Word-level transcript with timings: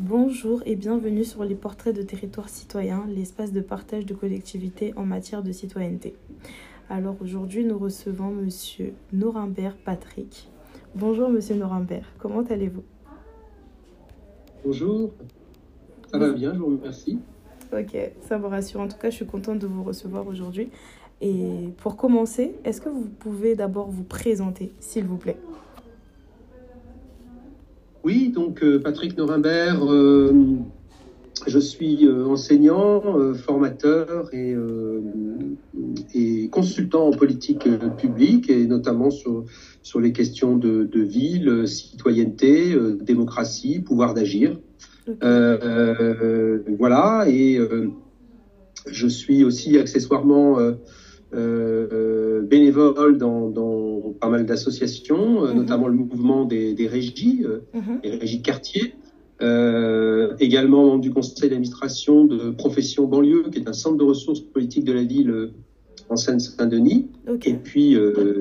Bonjour 0.00 0.62
et 0.64 0.76
bienvenue 0.76 1.24
sur 1.24 1.42
les 1.42 1.56
portraits 1.56 1.94
de 1.94 2.02
territoire 2.02 2.48
citoyen, 2.48 3.04
l'espace 3.08 3.52
de 3.52 3.60
partage 3.60 4.06
de 4.06 4.14
collectivité 4.14 4.94
en 4.94 5.04
matière 5.04 5.42
de 5.42 5.50
citoyenneté. 5.50 6.14
Alors 6.88 7.16
aujourd'hui, 7.20 7.64
nous 7.64 7.76
recevons 7.76 8.30
monsieur 8.30 8.94
Norimbert 9.12 9.76
Patrick. 9.76 10.48
Bonjour 10.94 11.28
monsieur 11.30 11.56
Norimbert, 11.56 12.12
comment 12.20 12.42
allez-vous? 12.42 12.84
Bonjour, 14.64 15.10
ça 16.12 16.18
va 16.18 16.30
bien, 16.30 16.54
je 16.54 16.60
vous 16.60 16.66
remercie. 16.66 17.18
Ok, 17.72 17.98
ça 18.20 18.38
me 18.38 18.46
rassure. 18.46 18.80
En 18.80 18.86
tout 18.86 18.98
cas, 18.98 19.10
je 19.10 19.16
suis 19.16 19.26
contente 19.26 19.58
de 19.58 19.66
vous 19.66 19.82
recevoir 19.82 20.28
aujourd'hui. 20.28 20.70
Et 21.20 21.70
pour 21.78 21.96
commencer, 21.96 22.54
est-ce 22.62 22.80
que 22.80 22.88
vous 22.88 23.08
pouvez 23.18 23.56
d'abord 23.56 23.90
vous 23.90 24.04
présenter, 24.04 24.70
s'il 24.78 25.06
vous 25.06 25.18
plaît? 25.18 25.38
Oui, 28.04 28.30
donc 28.34 28.62
euh, 28.62 28.78
Patrick 28.78 29.16
Norimbert, 29.16 29.84
euh, 29.84 30.32
je 31.46 31.58
suis 31.58 32.06
euh, 32.06 32.26
enseignant, 32.26 33.02
formateur 33.34 34.32
et, 34.32 34.54
et, 36.14 36.48
consultant 36.48 37.08
en 37.08 37.10
politique 37.10 37.68
publique 37.96 38.50
et 38.50 38.66
notamment 38.66 39.10
sur, 39.10 39.44
sur 39.82 40.00
les 40.00 40.12
questions 40.12 40.56
de, 40.56 40.84
de 40.84 41.00
ville, 41.00 41.66
citoyenneté, 41.66 42.76
démocratie, 43.00 43.80
pouvoir 43.80 44.14
d'agir. 44.14 44.58
voilà, 46.78 47.24
et 47.28 47.60
je 48.86 49.06
suis 49.06 49.44
aussi 49.44 49.78
accessoirement 49.78 50.58
euh, 51.34 52.40
bénévole 52.40 53.18
dans, 53.18 53.50
dans, 53.50 54.14
pas 54.18 54.28
mal 54.28 54.46
d'associations, 54.46 55.44
euh, 55.44 55.50
mhm. 55.50 55.58
notamment 55.58 55.88
le 55.88 55.94
mouvement 55.94 56.44
des, 56.44 56.72
des 56.72 56.86
régies, 56.86 57.44
les 58.02 58.16
régies 58.16 58.42
quartier. 58.42 58.94
Euh, 59.40 60.34
également 60.40 60.86
membre 60.86 61.00
du 61.00 61.12
conseil 61.12 61.48
d'administration 61.48 62.24
de 62.24 62.50
Profession 62.50 63.06
Banlieue, 63.06 63.50
qui 63.52 63.60
est 63.60 63.68
un 63.68 63.72
centre 63.72 63.96
de 63.96 64.02
ressources 64.04 64.40
politiques 64.40 64.84
de 64.84 64.92
la 64.92 65.04
ville 65.04 65.50
en 66.08 66.16
Seine-Saint-Denis, 66.16 67.08
et 67.44 67.54
puis 67.54 67.96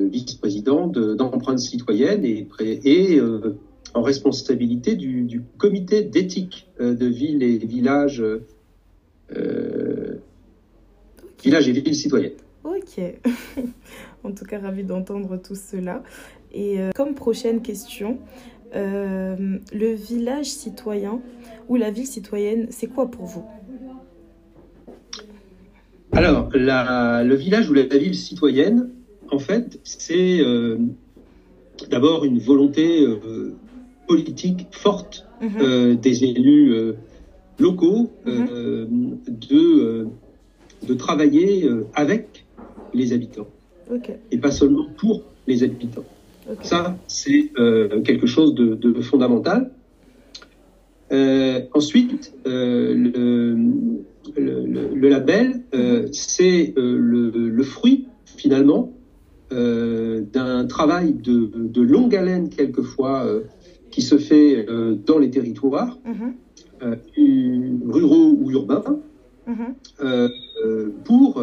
vice-président 0.09 0.87
d'Empreinte 0.87 1.59
citoyenne 1.59 2.25
et, 2.25 2.47
et 2.59 3.21
en 3.93 4.01
responsabilité 4.01 4.95
du, 4.95 5.23
du 5.23 5.43
comité 5.59 6.01
d'éthique 6.01 6.67
de 6.79 7.05
ville 7.05 7.43
et 7.43 7.57
village, 7.59 8.23
village 11.43 11.69
et 11.69 11.71
villes 11.73 11.95
citoyennes. 11.95 12.31
Ok. 12.67 13.01
en 14.23 14.31
tout 14.31 14.43
cas, 14.43 14.59
ravi 14.59 14.83
d'entendre 14.83 15.37
tout 15.37 15.55
cela. 15.55 16.03
Et 16.51 16.81
euh, 16.81 16.91
comme 16.93 17.13
prochaine 17.15 17.61
question, 17.61 18.19
euh, 18.75 19.57
le 19.73 19.93
village 19.93 20.47
citoyen 20.47 21.21
ou 21.69 21.77
la 21.77 21.91
ville 21.91 22.07
citoyenne, 22.07 22.67
c'est 22.69 22.87
quoi 22.87 23.09
pour 23.09 23.25
vous? 23.25 23.45
Alors, 26.11 26.49
le 26.53 27.35
village 27.35 27.69
ou 27.69 27.73
la 27.73 27.83
ville 27.83 28.15
citoyenne, 28.15 28.89
en 29.31 29.39
fait, 29.39 29.79
c'est 29.83 30.41
euh, 30.41 30.77
d'abord 31.89 32.25
une 32.25 32.39
volonté 32.39 33.05
politique 34.07 34.67
forte 34.71 35.25
mhm. 35.41 35.95
des 35.95 36.23
élus 36.23 36.93
locaux 37.59 38.09
mhm. 38.25 39.19
de, 39.27 40.07
de 40.87 40.93
travailler 40.93 41.69
avec 41.93 42.36
les 42.93 43.13
habitants. 43.13 43.47
Et 44.31 44.37
pas 44.37 44.51
seulement 44.51 44.85
pour 44.97 45.23
les 45.47 45.63
habitants. 45.63 46.03
Ça, 46.61 46.97
c'est 47.07 47.51
euh, 47.57 48.01
quelque 48.01 48.27
chose 48.27 48.55
de, 48.55 49.01
fondamental. 49.01 49.71
Euh, 51.11 51.61
ensuite, 51.73 52.33
euh, 52.45 52.93
le, 54.35 55.09
label, 55.09 55.61
c'est 56.11 56.73
le, 56.75 57.63
fruit, 57.63 58.07
finalement, 58.25 58.93
d'un 59.51 60.65
travail 60.67 61.13
de, 61.13 61.81
longue 61.81 62.15
haleine, 62.15 62.49
quelquefois, 62.49 63.25
qui 63.91 64.01
se 64.01 64.17
fait 64.17 64.65
dans 65.05 65.17
les 65.17 65.29
territoires, 65.29 65.97
mm-hmm. 66.05 67.89
ruraux 67.89 68.37
ou 68.39 68.51
urbains, 68.51 68.99
mm-hmm. 69.47 70.89
pour 71.03 71.41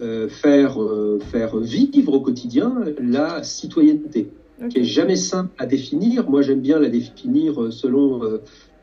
euh, 0.00 0.28
faire, 0.28 0.80
euh, 0.80 1.18
faire 1.18 1.56
vivre 1.56 2.12
au 2.12 2.20
quotidien 2.20 2.72
la 3.00 3.42
citoyenneté, 3.42 4.28
qui 4.70 4.78
est 4.78 4.84
jamais 4.84 5.16
simple 5.16 5.50
à 5.58 5.66
définir. 5.66 6.30
Moi, 6.30 6.42
j'aime 6.42 6.60
bien 6.60 6.78
la 6.78 6.88
définir 6.88 7.60
euh, 7.60 7.70
selon 7.72 8.20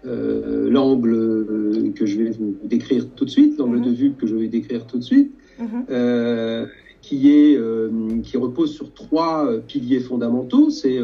l'angle 0.03 1.93
que 1.95 2.05
je 2.05 2.17
vais 2.17 2.29
vous 2.31 2.57
décrire 2.65 3.07
tout 3.15 3.23
de 3.23 3.29
suite, 3.29 3.57
l'angle 3.57 3.81
de 3.81 3.89
mhm. 3.89 3.95
vue 3.95 4.11
que 4.11 4.27
je 4.27 4.35
vais 4.35 4.47
décrire 4.47 4.85
tout 4.85 4.97
de 4.97 5.03
suite, 5.03 5.31
mhm. 5.57 5.85
qui, 7.01 7.31
est, 7.31 7.59
qui 8.21 8.37
repose 8.37 8.73
sur 8.73 8.93
trois 8.93 9.49
piliers 9.67 10.01
fondamentaux. 10.01 10.69
C'est 10.69 10.99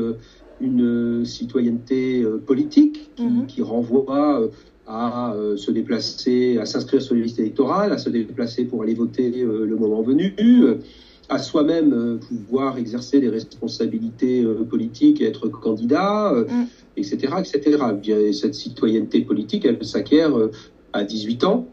une 0.60 1.24
citoyenneté 1.24 2.24
politique 2.46 3.12
qui, 3.16 3.24
mhm. 3.24 3.46
qui 3.48 3.62
renvoie 3.62 4.50
à 4.92 5.34
euh, 5.34 5.56
se 5.56 5.72
déplacer, 5.72 6.58
à 6.58 6.66
s'inscrire 6.66 7.02
sur 7.02 7.16
les 7.16 7.22
listes 7.22 7.40
électorales, 7.40 7.94
à 7.94 7.98
se 7.98 8.10
déplacer 8.10 8.66
pour 8.66 8.84
aller 8.84 8.94
voter 8.94 9.32
euh, 9.42 9.66
le 9.66 9.76
moment 9.78 10.02
venu, 10.02 10.36
à 11.30 11.38
soi-même 11.40 12.20
pouvoir 12.28 12.78
exercer 12.78 13.22
des 13.22 13.30
responsabilités 13.30 14.44
euh, 14.44 14.66
politiques 14.70 15.22
et 15.22 15.26
être 15.26 15.48
candidat, 15.48 16.34
etc., 16.98 17.34
mm. 17.38 17.40
etc. 17.40 17.84
Bien, 18.02 18.34
cette 18.34 18.54
citoyenneté 18.54 19.22
politique, 19.22 19.66
elle 19.66 19.84
s'acquiert 19.86 20.34
à 20.92 21.06
18 21.06 21.44
ans, 21.46 21.68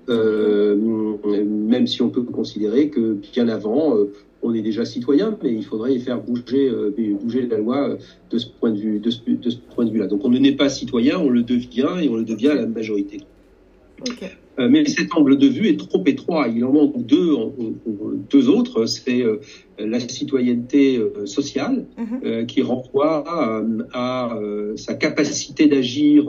même 1.78 1.86
si 1.86 2.02
on 2.02 2.10
peut 2.10 2.22
considérer 2.22 2.90
que 2.90 3.18
bien 3.32 3.48
avant, 3.48 3.94
on 4.42 4.54
est 4.54 4.62
déjà 4.62 4.84
citoyen, 4.84 5.36
mais 5.42 5.52
il 5.52 5.64
faudrait 5.64 5.96
faire 5.98 6.20
bouger, 6.20 6.68
euh, 6.68 6.92
bouger 7.20 7.46
la 7.46 7.58
loi 7.58 7.90
euh, 7.90 7.96
de 8.30 8.38
ce 8.38 8.46
point 8.60 8.70
de 8.70 9.90
vue-là. 9.90 10.06
Donc 10.06 10.24
on 10.24 10.28
ne 10.28 10.38
n'est 10.38 10.56
pas 10.56 10.68
citoyen, 10.68 11.18
on 11.18 11.28
le 11.28 11.42
devient 11.42 11.88
et 12.02 12.08
on 12.08 12.16
le 12.16 12.24
devient 12.24 12.48
à 12.48 12.54
la 12.54 12.66
majorité. 12.66 13.20
Euh, 14.58 14.68
mais 14.68 14.84
cet 14.86 15.14
angle 15.14 15.38
de 15.38 15.46
vue 15.46 15.68
est 15.68 15.78
trop 15.78 16.02
étroit. 16.06 16.48
Il 16.48 16.64
en 16.64 16.72
manque 16.72 17.04
deux, 17.06 17.34
deux 18.30 18.48
autres. 18.48 18.86
C'est 18.86 19.22
euh, 19.22 19.40
la 19.78 20.00
citoyenneté 20.00 20.98
euh, 20.98 21.26
sociale 21.26 21.86
mhm. 21.96 22.46
qui 22.46 22.62
renvoie 22.62 23.24
à, 23.92 24.38
sa 24.76 24.94
capacité 24.94 25.66
d'agir, 25.66 26.28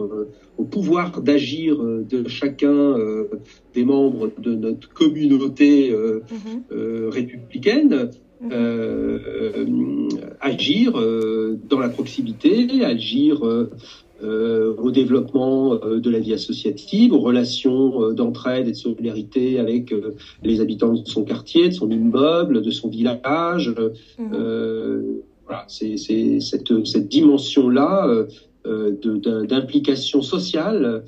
au 0.58 0.64
pouvoir 0.64 1.22
d'agir 1.22 1.78
de 1.84 2.28
chacun 2.28 2.96
des 3.74 3.84
membres 3.84 4.32
de 4.38 4.54
notre 4.54 4.90
communauté 4.90 5.92
mhm. 5.92 7.10
républicaine. 7.10 8.12
Mhm. 8.42 10.10
agir 10.40 10.94
dans 11.70 11.80
la 11.80 11.90
proximité, 11.90 12.84
agir 12.84 13.46
euh, 13.46 13.70
au 14.22 14.92
développement 14.92 15.74
euh, 15.74 16.00
de 16.00 16.10
la 16.10 16.20
vie 16.20 16.34
associative, 16.34 17.14
aux 17.14 17.20
relations 17.20 18.04
euh, 18.04 18.14
d'entraide 18.14 18.68
et 18.68 18.72
de 18.72 18.76
solidarité 18.76 19.60
avec 19.60 19.94
les 20.44 20.62
habitants 20.62 20.94
de 20.94 21.08
son 21.08 21.24
quartier, 21.24 21.70
de 21.70 21.74
son 21.74 21.90
immeuble, 21.90 22.62
de 22.62 22.72
son 22.72 22.90
village. 22.90 23.74
Mhm. 24.18 25.22
voilà, 25.46 25.66
c'est 25.68 25.98
cette, 25.98 26.86
cette 26.86 27.08
dimension-là 27.08 28.26
d'implication 28.66 30.22
sociale 30.22 31.04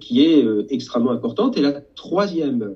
qui 0.00 0.22
est 0.22 0.46
extrêmement 0.70 1.10
importante. 1.10 1.56
Et 1.56 1.60
la 1.60 1.80
troisième 1.96 2.74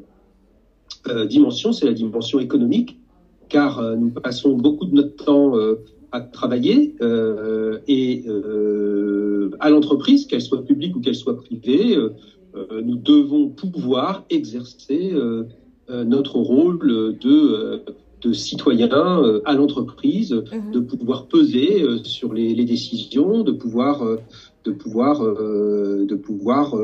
dimension, 1.28 1.72
c'est 1.72 1.86
la 1.86 1.92
dimension 1.92 2.40
économique, 2.40 2.96
car 3.48 3.80
nous 3.96 4.10
passons 4.10 4.56
beaucoup 4.56 4.86
de 4.86 4.94
notre 4.94 5.24
temps 5.24 5.52
à 6.12 6.20
travailler 6.20 6.94
euh, 7.00 7.78
et 7.88 8.24
euh, 8.28 9.50
à 9.60 9.70
l'entreprise, 9.70 10.26
qu'elle 10.26 10.42
soit 10.42 10.64
publique 10.64 10.94
ou 10.94 11.00
qu'elle 11.00 11.14
soit 11.14 11.36
privée, 11.36 11.96
euh, 11.96 12.82
nous 12.84 12.96
devons 12.96 13.48
pouvoir 13.48 14.24
exercer 14.28 15.14
notre 15.88 16.36
rôle 16.36 17.18
de, 17.18 17.82
de 18.20 18.32
citoyen 18.32 18.90
à 19.44 19.54
l'entreprise, 19.54 20.32
mhm. 20.32 20.72
de 20.72 20.80
pouvoir 20.80 21.26
peser 21.26 21.84
sur 22.04 22.32
les, 22.34 22.54
les, 22.54 22.64
décisions, 22.64 23.42
de 23.42 23.52
pouvoir 23.52 24.02
de 24.64 24.70
pouvoir 24.70 25.20
de 25.20 26.14
pouvoir 26.14 26.76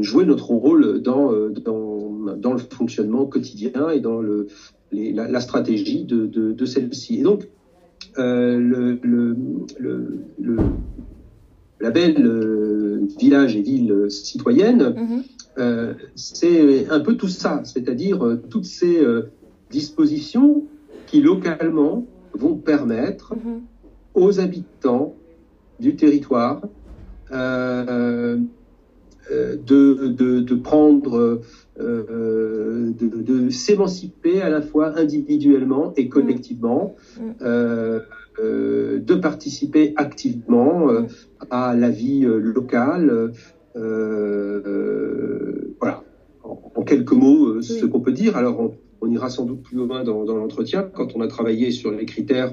jouer 0.00 0.24
notre 0.24 0.50
rôle 0.50 1.02
dans, 1.02 1.30
dans, 1.50 2.36
dans 2.36 2.52
le 2.52 2.58
fonctionnement 2.58 3.26
quotidien 3.26 3.90
et 3.90 4.00
dans 4.00 4.20
le, 4.20 4.48
les, 4.92 5.12
la, 5.12 5.28
la, 5.28 5.40
stratégie 5.40 6.04
de, 6.04 6.26
de, 6.26 6.52
de 6.52 6.64
celle-ci. 6.64 7.20
Et 7.20 7.22
donc, 7.22 7.48
le, 8.16 8.98
le, 9.02 9.36
le, 10.38 10.58
label 11.80 12.26
euh, 12.26 13.00
village 13.18 13.56
et 13.56 13.62
ville 13.62 14.06
citoyenne, 14.08 14.94
mhm. 14.96 15.22
euh, 15.58 15.94
c'est 16.14 16.88
un 16.88 17.00
peu 17.00 17.16
tout 17.16 17.28
ça, 17.28 17.60
c'est-à-dire 17.64 18.38
toutes 18.48 18.64
ces 18.64 19.02
dispositions 19.70 20.64
qui 21.06 21.20
localement 21.20 22.06
vont 22.32 22.56
permettre 22.56 23.34
mhm. 23.34 23.62
aux 24.14 24.40
habitants 24.40 25.14
du 25.80 25.96
territoire 25.96 26.62
de 27.30 28.44
prendre, 30.54 31.40
de, 31.78 33.50
s'émanciper 33.50 34.42
à 34.42 34.48
la 34.48 34.62
fois 34.62 34.98
individuellement 34.98 35.92
et 35.96 36.08
collectivement, 36.08 36.94
de 37.40 39.14
participer 39.14 39.92
activement 39.96 40.88
à 41.50 41.74
la 41.74 41.90
vie 41.90 42.22
locale. 42.22 43.32
voilà, 43.74 46.02
en, 46.42 46.82
quelques 46.82 47.12
mots, 47.12 47.60
ce 47.60 47.86
qu'on 47.86 48.00
peut 48.00 48.12
dire. 48.12 48.36
Alors, 48.36 48.60
on, 48.60 48.72
ira 49.10 49.28
sans 49.28 49.44
doute 49.44 49.62
plus 49.62 49.76
loin 49.76 50.02
dans, 50.02 50.24
dans 50.24 50.36
l'entretien 50.36 50.90
quand 50.94 51.14
on 51.14 51.20
a 51.20 51.28
travaillé 51.28 51.70
sur 51.70 51.90
les 51.90 52.06
critères 52.06 52.52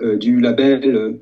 du 0.00 0.40
label 0.40 1.20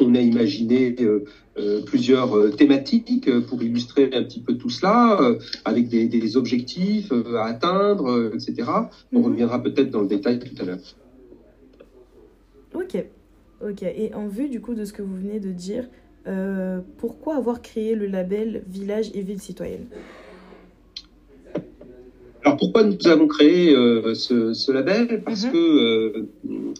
on 0.00 0.14
a 0.14 0.20
imaginé 0.20 0.94
euh, 1.00 1.24
euh, 1.58 1.82
plusieurs 1.84 2.36
euh, 2.36 2.50
thématiques 2.50 3.30
pour 3.48 3.62
illustrer 3.62 4.10
un 4.14 4.22
petit 4.22 4.40
peu 4.40 4.56
tout 4.56 4.70
cela, 4.70 5.18
avec 5.64 5.88
des, 5.88 6.36
objectifs 6.36 7.12
à 7.36 7.44
atteindre, 7.44 8.32
etc. 8.34 8.68
On 9.12 9.18
mhm. 9.18 9.24
reviendra 9.26 9.62
peut-être 9.62 9.90
dans 9.90 10.02
le 10.02 10.08
détail 10.08 10.38
tout 10.38 10.62
à 10.62 10.64
l'heure. 10.64 10.78
Ok, 12.74 13.04
ok. 13.62 13.82
Et 13.82 14.14
en 14.14 14.28
vue 14.28 14.48
du 14.48 14.60
coup 14.60 14.74
de 14.74 14.84
ce 14.84 14.92
que 14.92 15.02
vous 15.02 15.16
venez 15.16 15.40
de 15.40 15.50
dire, 15.50 15.84
pourquoi 16.98 17.36
avoir 17.36 17.60
créé 17.60 17.94
le 17.94 18.06
label 18.06 18.62
Village 18.68 19.10
et 19.14 19.22
Ville 19.22 19.40
citoyenne? 19.40 19.86
Alors 22.44 22.56
pourquoi 22.56 22.82
nous 22.82 22.96
avons 23.06 23.28
créé 23.28 23.74
ce, 24.14 24.72
label? 24.72 25.22
Parce 25.24 25.44
mhm. 25.44 25.52
que 25.52 26.26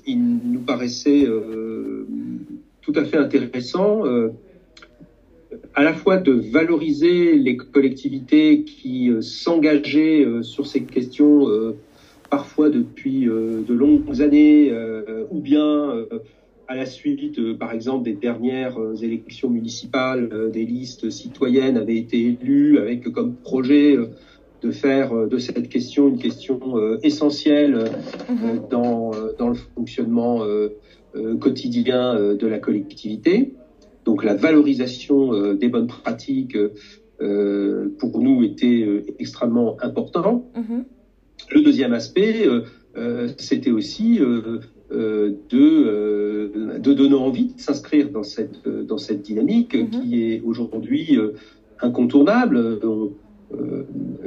il 0.06 0.19
nous 0.44 0.61
paraissait 0.61 1.26
tout 2.82 2.93
à 2.96 3.05
fait 3.05 3.17
intéressant, 3.17 4.05
euh, 4.05 4.32
à 5.75 5.82
la 5.82 5.94
fois 5.94 6.19
de 6.19 6.32
valoriser 6.32 7.34
les 7.37 7.56
collectivités 7.56 8.64
qui 8.64 9.11
euh, 9.11 9.23
s'engageaient 9.23 10.25
euh, 10.25 10.43
sur 10.43 10.67
ces 10.67 10.82
questions 10.82 11.46
parfois 12.29 12.70
depuis 12.70 13.26
de 13.26 13.75
longues 13.75 14.23
années, 14.23 14.73
ou 15.31 15.38
bien 15.38 16.06
à 16.67 16.75
la 16.75 16.87
suite, 16.87 17.58
par 17.58 17.73
exemple, 17.73 18.05
des 18.05 18.14
dernières 18.14 18.79
élections 19.02 19.50
municipales, 19.50 20.50
des 20.50 20.64
listes 20.64 21.11
citoyennes 21.11 21.76
avaient 21.76 21.99
été 21.99 22.38
élues 22.40 22.79
avec 22.79 23.02
comme 23.12 23.34
projet 23.34 23.99
de 24.62 24.70
faire 24.70 25.14
de 25.29 25.37
cette 25.37 25.69
question 25.69 26.08
une 26.08 26.19
question 26.19 26.99
essentielle 27.02 27.84
mm-hmm. 28.31 28.70
dans, 28.70 29.11
dans 29.38 29.50
le 29.50 29.56
fonctionnement 29.75 30.43
quotidien 31.41 32.14
euh, 32.14 32.37
de 32.37 32.47
la 32.47 32.59
collectivité. 32.59 33.55
Donc 34.05 34.25
la 34.25 34.35
valorisation 34.35 35.32
euh, 35.32 35.55
des 35.55 35.69
bonnes 35.69 35.87
pratiques 35.87 36.56
pour 38.00 38.20
nous 38.20 38.43
était 38.43 39.05
extrêmement 39.20 39.76
important. 39.81 40.50
Mm-hmm. 40.56 40.82
Le 41.53 41.62
deuxième 41.62 41.93
aspect, 41.93 42.49
c'était 43.38 43.70
aussi 43.70 44.19
de, 44.19 44.59
de 44.91 46.93
donner 46.93 47.15
envie 47.15 47.55
de 47.55 47.61
s'inscrire 47.61 48.11
dans 48.11 48.25
cette, 48.25 48.67
dans 48.67 48.99
cette 48.99 49.23
dynamique 49.23 49.76
mm-hmm. 49.76 49.91
qui 49.91 50.20
est 50.20 50.41
aujourd'hui 50.41 51.17
incontournable. 51.81 52.81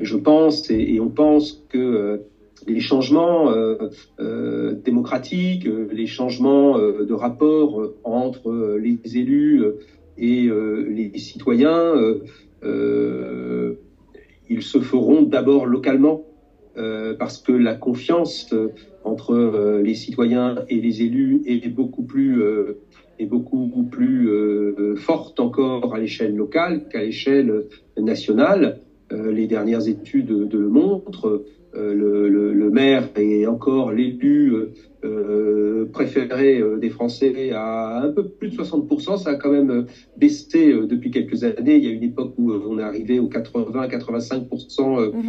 je 0.02 0.16
pense 0.16 0.70
et, 0.70 0.98
on 1.02 1.10
pense 1.10 1.66
que 1.68 2.22
les 2.68 2.80
changements 2.80 3.52
euh, 3.52 3.76
euh, 4.20 4.74
démocratiques, 4.84 5.68
euh, 5.68 5.88
les 5.92 6.08
changements 6.08 6.78
de 6.78 7.14
rapport 7.14 7.92
entre 8.04 8.78
les 8.80 9.00
élus 9.18 9.64
et 10.18 10.50
les 10.50 11.12
citoyens, 11.18 11.94
ils 12.64 14.62
se 14.62 14.80
feront 14.80 15.24
d'abord 15.24 15.66
localement 15.66 16.24
parce 17.20 17.40
que 17.40 17.52
la 17.52 17.76
confiance 17.76 18.54
entre 19.04 19.82
les 19.84 19.94
citoyens 19.94 20.56
et 20.70 20.80
les 20.80 21.02
élus 21.02 21.42
est 21.46 21.70
beaucoup 21.70 22.04
plus 22.04 22.42
est 23.20 23.26
beaucoup 23.26 23.88
plus 23.92 24.30
forte 24.96 25.40
encore 25.40 25.94
à 25.94 26.00
l'échelle 26.00 26.36
locale 26.36 26.82
qu'à 26.90 27.02
l'échelle 27.02 27.66
nationale. 27.98 28.78
les 29.12 29.48
dernières 29.48 29.88
études 29.88 30.30
le 30.52 30.70
montrent. 30.70 31.44
Euh, 31.76 31.94
le, 31.94 32.54
le, 32.54 32.70
maire 32.70 33.10
est 33.16 33.46
encore 33.46 33.92
l'élu 33.92 34.54
euh, 34.54 34.74
euh, 35.04 35.86
préféré 35.92 36.62
des 36.80 36.90
Français 36.90 37.52
à 37.52 38.02
un 38.02 38.10
peu 38.10 38.28
plus 38.28 38.50
de 38.50 38.56
60%. 38.56 39.18
Ça 39.18 39.32
a 39.32 39.36
quand 39.36 39.52
même 39.52 39.86
baissé 40.18 40.74
depuis 40.74 41.12
quelques 41.12 41.44
années. 41.44 41.76
Il 41.76 41.84
y 41.84 41.88
a 41.88 41.92
une 41.92 42.04
époque 42.04 42.34
où 42.38 42.52
on 42.52 42.80
est 42.80 42.84
arrivé 42.84 43.20
aux 43.20 43.30
80-85% 43.30 45.14
mhm. 45.14 45.24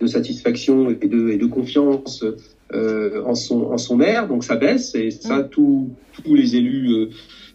de 0.00 0.06
satisfaction 0.06 0.90
et 0.90 1.08
de, 1.08 1.30
et 1.30 1.38
de 1.38 1.46
confiance 1.46 2.24
en, 2.72 3.34
son, 3.34 3.64
en 3.64 3.78
son 3.78 3.96
maire. 3.96 4.28
Donc 4.28 4.44
ça 4.44 4.56
baisse 4.56 4.94
et 4.94 5.10
ça, 5.10 5.38
mhm. 5.38 5.48
tous 5.50 5.90
les 6.26 6.56
élus, 6.56 7.08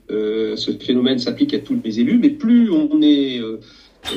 ce 0.09 0.71
phénomène 0.79 1.19
s'applique 1.19 1.53
à 1.53 1.59
tous 1.59 1.79
les 1.83 1.99
élus. 1.99 2.19
Mais 2.21 2.29
plus 2.29 2.69
on 2.69 3.01
est 3.01 3.39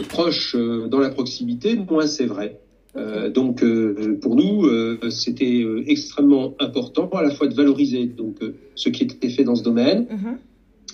proche 0.09 0.56
dans 0.56 1.00
la 1.00 1.11
proximité, 1.11 1.77
moins 1.77 2.06
c'est 2.06 2.27
vrai. 2.27 2.61
Euh, 2.96 3.29
donc 3.29 3.62
euh, 3.62 4.19
pour 4.20 4.37
nous, 4.37 4.67
euh, 4.67 4.99
c'était 5.11 5.67
extrêmement 5.87 6.55
important 6.61 7.08
à 7.08 7.23
la 7.23 7.31
fois 7.31 7.49
de 7.49 7.55
valoriser 7.55 8.06
donc 8.06 8.37
ce 8.75 8.88
qui 8.88 9.05
était 9.05 9.31
fait 9.31 9.44
dans 9.44 9.56
ce 9.56 9.64
domaine 9.64 10.06
mhm. 10.11 10.38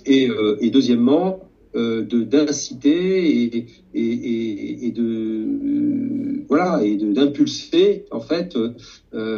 et, 0.07 0.29
et, 0.61 0.71
deuxièmement 0.71 1.41
de 1.75 2.23
d'inciter 2.25 3.43
et, 3.43 3.67
et, 3.95 4.87
et, 4.87 4.91
de 4.91 6.45
voilà 6.49 6.83
et 6.83 6.97
d'impulser 6.97 8.07
en 8.11 8.21
fait 8.21 8.57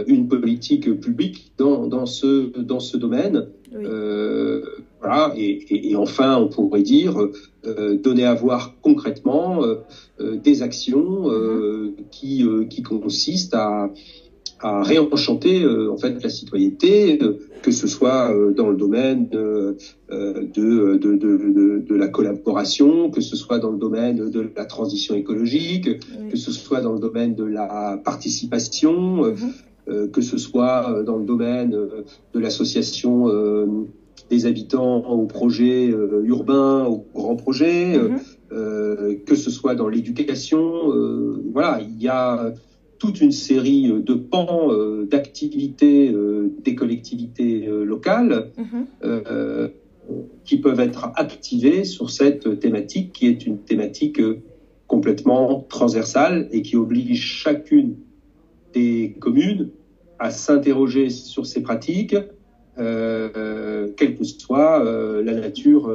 une 0.07 0.29
politique 0.29 1.01
publique 1.01 1.53
dans, 1.59 1.87
dans 1.87 2.07
ce 2.07 2.59
dans 2.59 2.81
ce 2.81 2.97
domaine. 2.97 3.47
Voilà 5.23 5.35
et, 5.37 5.95
enfin 5.97 6.37
on 6.37 6.49
pourrait 6.49 6.83
dire 6.83 7.19
euh, 7.65 7.97
donner 7.97 8.25
à 8.25 8.35
voir 8.35 8.75
concrètement 8.83 9.63
euh, 9.63 9.77
euh, 10.21 10.37
des 10.37 10.63
actions 10.63 11.31
mhm. 11.31 11.95
qui, 12.11 12.45
qui 12.69 12.83
consistent 12.83 13.55
à, 13.55 13.91
à 14.61 14.83
réenchanter 14.83 15.67
en 15.67 15.97
fait 15.97 16.23
la 16.23 16.29
citoyenneté, 16.29 17.19
que 17.63 17.71
ce 17.71 17.87
soit 17.87 18.33
dans 18.57 18.69
le 18.69 18.77
domaine 18.77 19.29
de, 19.29 19.77
de, 20.11 20.97
de, 20.97 21.17
de, 21.17 21.83
de, 21.89 21.95
la 21.95 22.09
collaboration, 22.09 23.11
que 23.11 23.21
ce 23.21 23.37
soit 23.37 23.59
dans 23.59 23.71
le 23.71 23.79
domaine 23.79 24.31
de 24.31 24.51
la 24.57 24.65
transition 24.65 25.15
écologique, 25.15 25.89
que 26.31 26.37
ce 26.37 26.53
soit 26.53 26.81
dans 26.81 26.93
le 26.93 27.01
domaine 27.01 27.35
de 27.35 27.45
la 27.45 28.01
participation, 28.05 29.25
mhm. 29.25 30.11
que 30.11 30.21
ce 30.21 30.39
soit 30.39 31.03
dans 31.05 31.17
le 31.17 31.25
domaine 31.25 31.71
de 31.71 32.39
l'association 32.39 33.29
des 34.33 34.47
habitants 34.47 35.05
aux 35.11 35.27
projets 35.27 35.91
euh, 35.91 36.23
urbains, 36.25 36.87
aux 36.87 37.07
grands 37.15 37.37
projets, 37.37 37.95
euh, 37.95 38.09
mhm. 38.09 38.19
euh, 38.53 39.15
que 39.27 39.35
ce 39.35 39.51
soit 39.51 39.75
dans 39.75 39.89
l'éducation. 39.89 40.63
voilà, 41.53 41.81
il 41.83 42.03
y 42.03 42.09
a 42.09 42.55
toute 42.99 43.21
une 43.21 43.33
série 43.33 43.93
de 43.93 44.15
pans 44.15 44.69
d'activités 45.11 46.15
des 46.65 46.75
collectivités 46.75 47.67
locales 47.67 48.53
mhm. 48.57 49.71
qui 50.45 50.57
peuvent 50.59 50.81
être 50.81 51.11
activés 51.17 51.85
sur 51.85 52.11
cette 52.11 52.61
thématique 52.61 53.13
qui 53.13 53.27
est 53.27 53.45
une 53.45 53.59
thématique 53.59 54.21
complètement 54.87 55.67
transversale 55.69 56.49
et 56.53 56.63
qui 56.63 56.77
oblige 56.77 57.21
chacune 57.21 57.97
des 58.73 59.17
communes 59.21 59.71
à 60.19 60.31
s'interroger 60.31 61.11
sur 61.11 61.45
ces 61.45 61.61
pratiques, 61.61 62.17
quelle 62.77 64.17
que 64.17 64.25
soit 64.25 64.85
euh, 64.85 65.23
la 65.23 65.35
nature 65.35 65.89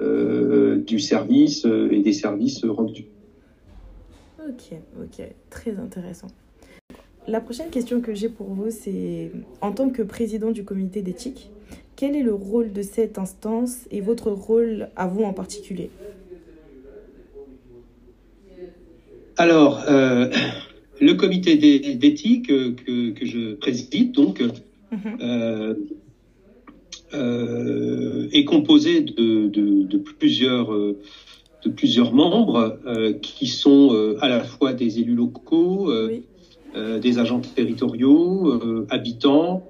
euh, 0.00 0.76
du 0.76 0.98
service 0.98 1.64
et 1.64 2.00
des 2.00 2.12
services 2.12 2.64
rendus. 2.64 3.06
Ok, 4.40 4.76
ok, 5.00 5.26
très 5.50 5.76
intéressant. 5.78 6.28
La 7.26 7.40
prochaine 7.40 7.70
question 7.70 8.00
que 8.00 8.12
j'ai 8.12 8.28
pour 8.28 8.48
vous, 8.48 8.70
c'est 8.70 9.30
en 9.62 9.72
tant 9.72 9.88
que 9.88 10.02
président 10.02 10.50
du 10.50 10.64
comité 10.64 11.00
d'éthique, 11.00 11.50
quel 11.96 12.14
est 12.16 12.22
le 12.22 12.34
rôle 12.34 12.72
de 12.72 12.82
cette 12.82 13.18
instance 13.18 13.86
et 13.90 14.02
votre 14.02 14.30
rôle 14.30 14.88
à 14.96 15.06
vous 15.06 15.24
en 15.24 15.32
particulier? 15.32 15.90
Alors, 19.36 19.82
le 19.88 21.12
comité 21.14 21.56
d'éthique 21.56 22.48
que, 22.48 23.10
que, 23.10 23.26
je 23.26 23.54
préside, 23.54 24.12
donc, 24.12 24.42
Mhm. 24.94 25.18
Euh, 25.20 25.74
euh, 27.12 28.28
est 28.32 28.44
composé 28.44 29.00
de, 29.00 29.96
plusieurs 30.18 30.70
de 30.72 31.70
plusieurs 31.70 32.12
membres 32.12 32.78
euh, 32.86 33.12
qui 33.12 33.46
sont 33.46 34.16
à 34.20 34.28
la 34.28 34.42
fois 34.42 34.72
des 34.72 34.98
élus 34.98 35.14
locaux, 35.14 35.92
des 36.74 37.18
agents 37.18 37.40
territoriaux, 37.40 38.86
habitants, 38.90 39.68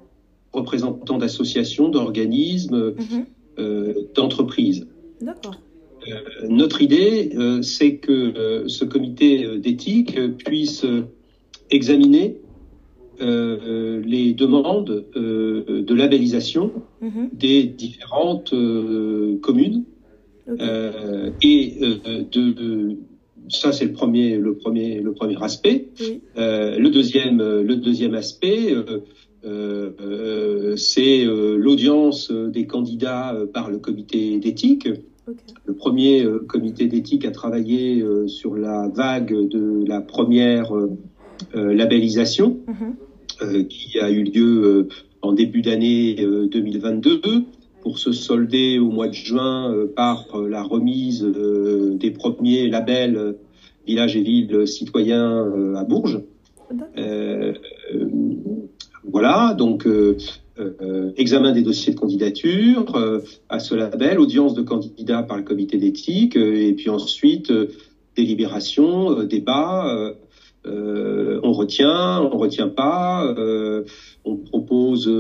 représentants 0.53 1.19
d'associations, 1.19 1.89
d'organismes, 1.89 2.95
mhm. 2.95 3.95
d'entreprises. 4.15 4.87
notre 6.49 6.81
idée, 6.83 7.31
c'est 7.63 7.97
que 7.97 8.65
ce 8.67 8.85
comité 8.85 9.59
d'éthique 9.59 10.19
puisse 10.39 10.87
examiner 11.71 12.39
les 13.21 14.33
demandes 14.33 15.05
de 15.15 15.95
labellisation 15.95 16.73
mhm. 17.01 17.31
des 17.33 17.65
différentes 17.65 18.55
communes 19.41 19.85
et 21.43 21.81
de, 22.33 22.97
ça 23.49 23.73
c'est 23.73 23.87
le 23.87 23.93
premier, 23.93 24.37
le 24.37 24.57
premier, 24.57 25.01
le 25.01 25.13
premier 25.13 25.43
aspect. 25.43 25.89
le 26.37 26.89
deuxième, 26.89 27.39
le 27.39 27.77
deuxième 27.77 28.15
aspect, 28.15 28.75
euh, 29.45 30.75
c'est 30.77 31.25
euh, 31.27 31.57
l'audience 31.57 32.31
des 32.31 32.67
candidats 32.67 33.35
euh, 33.35 33.47
par 33.47 33.71
le 33.71 33.79
comité 33.79 34.39
d'éthique. 34.39 34.89
Le 35.65 35.75
premier 35.75 36.27
comité 36.49 36.87
d'éthique 36.87 37.25
a 37.25 37.31
travaillé 37.31 38.05
sur 38.27 38.55
la 38.57 38.89
vague 38.89 39.33
de 39.33 39.83
la 39.87 40.03
première 40.03 40.71
labellisation 41.55 42.59
mhm. 42.67 43.67
qui 43.69 43.99
a 43.99 44.11
eu 44.11 44.25
lieu 44.25 44.89
en 45.23 45.33
début 45.33 45.63
d'année 45.63 46.15
2022 46.51 47.21
pour 47.83 47.99
se 47.99 48.13
solder 48.13 48.79
au 48.79 48.91
mois 48.91 49.09
de 49.09 49.15
juin 49.15 49.75
par 49.97 50.27
la 50.39 50.63
remise 50.63 51.23
des 51.25 52.11
premiers 52.11 52.69
labels 52.69 53.37
villages 53.87 54.17
et 54.17 54.23
villes 54.23 54.67
citoyens 54.67 55.75
à 55.77 55.85
Bourges. 55.85 56.21
Voilà, 59.05 59.55
donc 59.55 59.87
euh, 59.87 60.17
euh, 60.59 61.13
examen 61.17 61.53
des 61.53 61.63
dossiers 61.63 61.93
de 61.93 61.99
candidature 61.99 62.97
euh, 62.97 63.21
à 63.49 63.59
ce 63.59 63.75
label, 63.75 64.19
audience 64.19 64.55
de 64.55 64.63
candidats 64.63 65.23
par 65.23 65.37
le 65.37 65.43
comité 65.43 65.77
d'éthique, 65.77 66.37
et 66.37 66.73
puis 66.73 66.91
ensuite 66.91 67.53
délibération, 68.17 69.25
débat. 69.25 70.15
On 70.67 71.53
retient, 71.53 72.23
on 72.23 72.39
retient 72.39 72.69
pas, 72.69 73.35
on 74.25 74.37
propose 74.37 75.11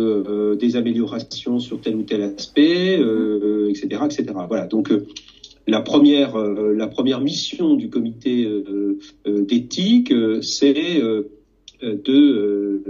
des 0.58 0.76
améliorations 0.76 1.58
sur 1.58 1.80
tel 1.80 1.96
ou 1.96 2.02
tel 2.02 2.22
aspect, 2.22 2.94
etc., 3.68 4.02
etc. 4.04 4.24
Voilà. 4.48 4.66
Donc 4.66 4.92
la 5.66 5.80
première, 5.80 6.36
la 6.36 6.86
première 6.86 7.20
mission 7.20 7.74
du 7.74 7.90
comité 7.90 8.48
d'éthique, 9.26 10.12
c'est 10.42 11.02
de 11.82 12.82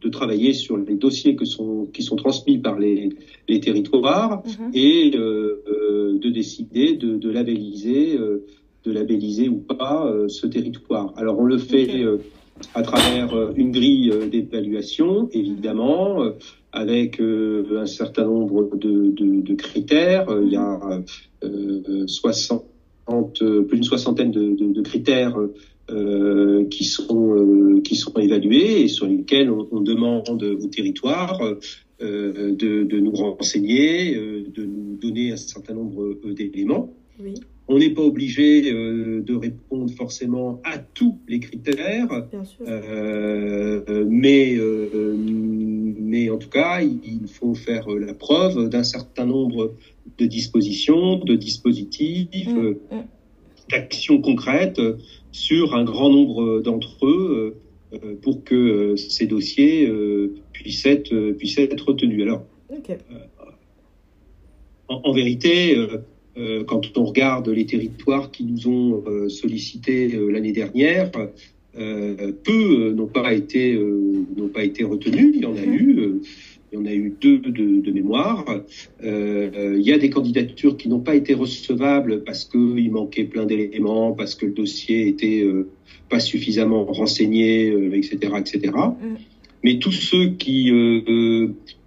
de 0.00 0.08
travailler 0.08 0.52
sur 0.52 0.76
les 0.76 0.94
dossiers 0.94 1.36
que 1.36 1.44
sont, 1.44 1.88
qui 1.92 2.02
sont 2.02 2.16
transmis 2.16 2.58
par 2.58 2.78
les, 2.78 3.10
les 3.48 3.60
territoires 3.60 4.42
mhm. 4.44 4.70
et 4.74 5.12
euh, 5.14 5.62
euh, 5.68 6.18
de 6.18 6.30
décider 6.30 6.94
de, 6.94 7.16
de 7.16 7.30
labelliser, 7.30 8.16
euh, 8.16 8.46
de 8.84 8.92
labelliser 8.92 9.48
ou 9.48 9.56
pas 9.56 10.12
ce 10.28 10.46
territoire. 10.46 11.12
Alors 11.16 11.38
on 11.38 11.44
le 11.44 11.58
fait 11.58 12.04
à 12.74 12.82
travers 12.82 13.52
une 13.56 13.70
grille 13.70 14.12
d'évaluation, 14.30 15.28
évidemment, 15.32 16.22
avec 16.72 17.20
un 17.20 17.86
certain 17.86 18.24
nombre 18.24 18.76
de, 18.76 19.10
de, 19.10 19.40
de 19.42 19.54
critères. 19.54 20.26
Il 20.42 20.52
y 20.52 20.56
a 20.56 21.02
60, 22.06 22.64
plus 23.68 23.76
d'une 23.76 23.84
soixantaine 23.84 24.30
de, 24.30 24.54
de 24.54 24.82
critères 24.82 25.36
euh, 25.90 26.66
qui 26.66 26.84
sont 26.84 27.34
euh, 27.34 27.80
qui 27.80 27.96
sont 27.96 28.12
évalués 28.18 28.82
et 28.82 28.88
sur 28.88 29.06
lesquels 29.06 29.50
on, 29.50 29.66
on 29.72 29.80
demande 29.80 30.42
au 30.42 30.66
territoire 30.66 31.40
euh, 32.02 32.52
de, 32.52 32.84
de, 32.84 33.00
nous 33.00 33.12
renseigner, 33.12 34.14
de 34.14 34.66
nous 34.66 34.98
donner 35.00 35.32
un 35.32 35.38
certain 35.38 35.72
nombre 35.72 36.14
d'éléments. 36.34 36.92
Oui. 37.18 37.32
On 37.68 37.78
n'est 37.78 37.90
pas 37.90 38.02
obligé 38.02 38.72
de 38.72 39.34
répondre 39.34 39.90
forcément 39.92 40.60
à 40.64 40.78
tous 40.78 41.18
les 41.28 41.38
critères, 41.38 42.26
mais 44.06 44.56
mais 46.00 46.30
en 46.30 46.38
tout 46.38 46.48
cas, 46.48 46.80
il 46.80 47.28
faut 47.28 47.54
faire 47.54 47.90
la 47.90 48.14
preuve 48.14 48.70
d'un 48.70 48.84
certain 48.84 49.26
nombre 49.26 49.74
de 50.16 50.24
dispositions, 50.24 51.16
de 51.18 51.34
dispositifs, 51.34 52.48
mmh, 52.48 52.70
mmh. 52.70 53.04
d'actions 53.70 54.22
concrètes 54.22 54.80
sur 55.32 55.74
un 55.74 55.84
grand 55.84 56.08
nombre 56.08 56.60
d'entre 56.60 57.06
eux 57.06 57.56
euh, 57.94 58.16
pour 58.20 58.44
que 58.44 58.54
euh, 58.54 58.96
ces 58.96 59.26
dossiers 59.26 59.86
euh, 59.86 60.34
puissent 60.52 60.84
être 60.84 61.32
puissent 61.32 61.58
être 61.58 61.88
retenus. 61.88 62.22
Alors, 62.22 62.44
en, 64.88 65.12
vérité, 65.12 65.76
quand 66.66 66.96
on 66.96 67.04
regarde 67.04 67.48
les 67.48 67.66
territoires 67.66 68.30
qui 68.30 68.44
nous 68.44 68.68
ont 68.68 69.28
sollicité 69.28 70.08
l'année 70.30 70.52
dernière, 70.52 71.10
peu 71.72 72.92
n'ont 72.92 73.06
pas 73.06 73.32
été 73.32 73.76
n'ont 74.36 74.48
pas 74.48 74.64
été 74.64 74.84
retenus. 74.84 75.32
Il 75.34 75.42
y 75.42 75.46
en 75.46 75.56
a 75.56 75.64
eu. 75.64 76.20
Il 76.72 76.78
y 76.78 76.82
en 76.82 76.84
a 76.84 76.92
eu 76.92 77.14
deux 77.18 77.38
de, 77.38 77.90
mémoire. 77.90 78.44
Euh, 79.02 79.76
il 79.78 79.86
y 79.86 79.92
a 79.92 79.98
des 79.98 80.10
candidatures 80.10 80.76
qui 80.76 80.88
n'ont 80.88 81.00
pas 81.00 81.14
été 81.14 81.32
recevables 81.32 82.24
parce 82.24 82.44
qu'il 82.44 82.90
manquait 82.90 83.24
plein 83.24 83.46
d'éléments, 83.46 84.12
parce 84.12 84.34
que 84.34 84.46
le 84.46 84.52
dossier 84.52 85.08
était 85.08 85.42
euh, 85.42 85.68
pas 86.10 86.20
suffisamment 86.20 86.84
renseigné, 86.84 87.68
etc., 87.94 88.18
euh, 88.24 88.38
etc. 88.38 88.72
Mm. 88.76 89.16
Mais 89.64 89.78
tous 89.78 89.92
ceux 89.92 90.30
qui 90.38 90.70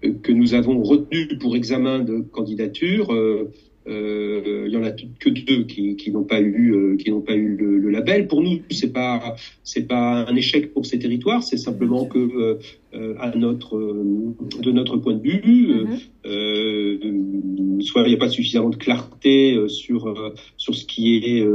que 0.02 0.32
nous 0.32 0.54
avons 0.54 0.82
retenus 0.82 1.38
pour 1.40 1.56
examen 1.56 2.00
de 2.00 2.20
candidature 2.20 3.14
euh, 3.14 3.52
il 3.88 4.70
y 4.72 4.78
en 4.78 4.84
a 4.84 4.92
que 4.92 5.30
deux 5.30 5.64
qui, 5.64 5.96
qui 5.96 6.12
n'ont 6.12 6.24
pas 6.24 6.40
eu 6.40 6.74
euh, 6.74 6.96
qui 6.98 7.10
n'ont 7.10 7.22
pas 7.22 7.34
eu 7.34 7.56
le, 7.56 7.90
label. 7.90 8.28
Pour 8.28 8.42
nous, 8.42 8.62
c'est 8.70 8.94
pas 8.94 9.36
c'est 9.64 9.88
pas 9.88 10.26
un 10.28 10.36
échec 10.36 10.74
pour 10.74 10.86
ces 10.86 11.00
territoires, 11.00 11.44
c'est 11.44 11.58
simplement 11.58 12.06
que 12.06 12.60
euh, 12.94 13.16
à 13.20 13.36
notre 13.36 13.78
de 13.78 14.72
notre 14.72 14.98
point 14.98 15.16
de 15.16 15.22
vue, 15.22 15.86
mm-hmm. 16.24 17.82
soit 17.82 18.04
il 18.04 18.10
n'y 18.10 18.16
a 18.16 18.18
pas 18.18 18.30
suffisamment 18.30 18.70
de 18.70 18.78
clarté 18.78 19.58
sur 19.68 20.34
sur 20.58 20.76
ce 20.76 20.86
qui 20.86 21.18
est 21.18 21.46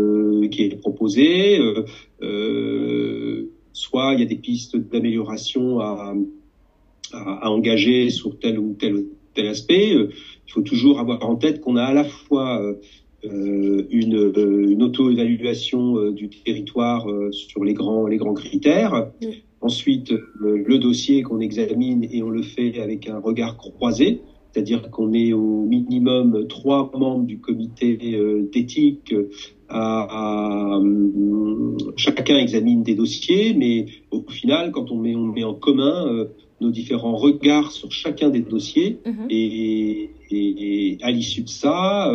qui 0.50 0.62
est 0.62 0.76
proposé, 0.76 1.58
soit 3.72 4.14
il 4.14 4.20
y 4.20 4.22
a 4.22 4.26
des 4.26 4.36
pistes 4.36 4.76
d'amélioration 4.76 5.80
à, 5.80 6.14
à, 7.12 7.46
à 7.46 7.50
engager 7.50 8.10
sur 8.10 8.38
tel 8.38 8.58
ou 8.58 8.76
tel 8.78 9.06
tel 9.34 9.46
aspect. 9.46 9.94
Euh, 10.46 10.48
il 10.48 10.52
faut 10.52 10.62
toujours 10.62 11.00
avoir 11.00 11.24
en 11.28 11.36
tête 11.36 11.60
qu'on 11.60 11.76
a 11.76 11.84
à 11.84 11.94
la 11.94 12.04
fois 12.04 12.60
euh, 12.60 12.74
euh, 13.24 13.86
une, 13.90 14.32
une 14.70 14.82
auto-évaluation 14.82 16.10
du 16.10 16.28
territoire 16.28 17.06
sur 17.32 17.64
les 17.64 17.74
grands, 17.74 18.06
les 18.06 18.16
grands 18.16 18.34
critères. 18.34 19.10
Ensuite, 19.60 20.12
le 20.38 20.78
dossier 20.78 21.22
qu'on 21.22 21.40
examine 21.40 22.06
et 22.10 22.22
on 22.22 22.30
le 22.30 22.42
fait 22.42 22.78
avec 22.78 23.08
un 23.08 23.18
regard 23.18 23.56
croisé, 23.56 24.20
c'est-à-dire 24.52 24.90
qu'on 24.90 25.12
est 25.12 25.32
au 25.32 25.62
minimum 25.62 26.46
trois 26.46 26.90
membres 26.94 27.24
du 27.24 27.40
comité 27.40 27.96
d'éthique 28.52 29.14
à, 29.68 30.78
chacun 31.96 32.36
examine 32.36 32.82
des 32.84 32.94
dossiers, 32.94 33.54
mais 33.54 33.86
au 34.12 34.22
final, 34.30 34.70
quand 34.70 34.92
on 34.92 34.98
met, 34.98 35.16
on 35.16 35.24
met 35.24 35.42
en 35.42 35.54
commun 35.54 36.26
nos 36.60 36.70
différents 36.70 37.16
regards 37.16 37.72
sur 37.72 37.92
chacun 37.92 38.30
des 38.30 38.40
dossiers 38.40 38.98
mhm. 39.04 39.26
et, 39.30 40.10
et, 40.30 40.98
à 41.02 41.10
l'issue 41.10 41.42
de 41.42 41.48
ça, 41.48 42.10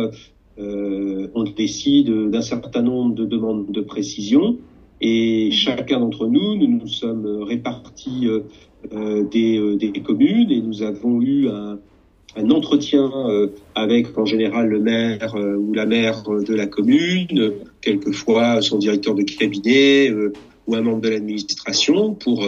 euh, 0.58 1.28
on 1.34 1.44
décide 1.44 2.30
d'un 2.30 2.42
certain 2.42 2.82
nombre 2.82 3.14
de 3.14 3.24
demandes 3.24 3.70
de 3.70 3.80
précision 3.80 4.58
et 5.00 5.46
mhm. 5.46 5.52
chacun 5.52 6.00
d'entre 6.00 6.26
nous, 6.26 6.56
nous 6.56 6.68
nous 6.68 6.86
sommes 6.86 7.42
répartis 7.42 8.26
euh, 8.26 8.40
euh 8.92 9.24
des, 9.24 9.58
euh, 9.58 9.76
des, 9.76 9.90
communes 10.00 10.50
et 10.50 10.60
nous 10.60 10.82
avons 10.82 11.20
eu 11.20 11.48
un, 11.48 11.78
un 12.36 12.50
entretien 12.50 13.10
euh, 13.28 13.48
avec 13.74 14.16
en 14.16 14.24
général 14.24 14.68
le 14.68 14.80
maire 14.80 15.34
ou 15.34 15.72
la 15.72 15.86
maire 15.86 16.22
de 16.22 16.54
la 16.54 16.66
commune, 16.66 17.52
quelquefois 17.80 18.62
son 18.62 18.78
directeur 18.78 19.14
de 19.14 19.22
cabinet 19.22 20.12
ou 20.66 20.74
un 20.74 20.82
membre 20.82 21.00
de 21.00 21.08
l'administration 21.08 22.14
pour 22.14 22.44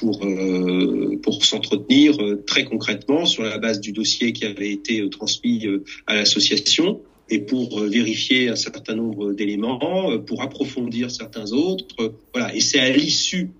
pour 0.00 0.24
euh, 0.24 1.18
pour 1.22 1.44
s'entretenir 1.44 2.18
euh, 2.20 2.42
très 2.46 2.64
concrètement 2.64 3.26
sur 3.26 3.42
la 3.42 3.58
base 3.58 3.80
du 3.80 3.92
dossier 3.92 4.32
qui 4.32 4.46
avait 4.46 4.70
été 4.70 5.02
euh, 5.02 5.10
transmis 5.10 5.66
à 6.06 6.14
l'association 6.14 7.02
et 7.28 7.38
pour 7.38 7.78
vérifier 7.78 8.48
un 8.48 8.56
certain 8.56 8.96
nombre 8.96 9.32
d'éléments, 9.32 10.18
pour 10.26 10.42
approfondir 10.42 11.12
certains 11.12 11.52
autres. 11.52 12.14
Voilà. 12.34 12.52
Et 12.56 12.60
c'est 12.60 12.80
à 12.80 12.90
l'issue 12.90 13.50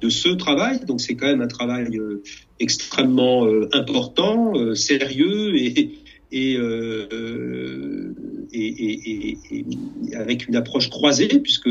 de 0.00 0.08
ce 0.08 0.30
travail, 0.30 0.80
donc 0.84 1.00
c'est 1.00 1.14
quand 1.14 1.28
même 1.28 1.40
un 1.40 1.46
travail 1.46 2.00
extrêmement 2.58 3.46
important, 3.72 4.74
sérieux 4.74 5.54
et 5.54 5.92
et, 6.32 6.58
et, 8.52 9.36
avec 10.16 10.48
une 10.48 10.56
approche 10.56 10.90
croisée, 10.90 11.28
puisque 11.28 11.70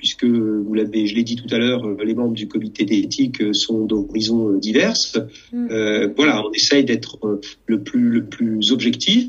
puisque 0.00 0.24
vous 0.24 0.72
l'avez, 0.72 1.06
je 1.06 1.14
l'ai 1.14 1.22
dit 1.24 1.36
tout 1.36 1.54
à 1.54 1.58
l'heure, 1.58 1.86
euh, 1.86 1.94
les 2.02 2.14
membres 2.14 2.32
du 2.32 2.48
comité 2.48 2.86
d'éthique 2.86 3.42
euh, 3.42 3.52
sont 3.52 3.84
d'horizons 3.84 4.48
euh, 4.48 4.58
diverses. 4.58 5.18
Mm. 5.52 5.66
Euh, 5.70 6.08
voilà, 6.16 6.42
on 6.42 6.50
essaye 6.52 6.84
d'être 6.84 7.18
le 7.66 7.82
plus 7.82 8.08
le 8.08 8.24
plus 8.24 8.72
objectif, 8.72 9.28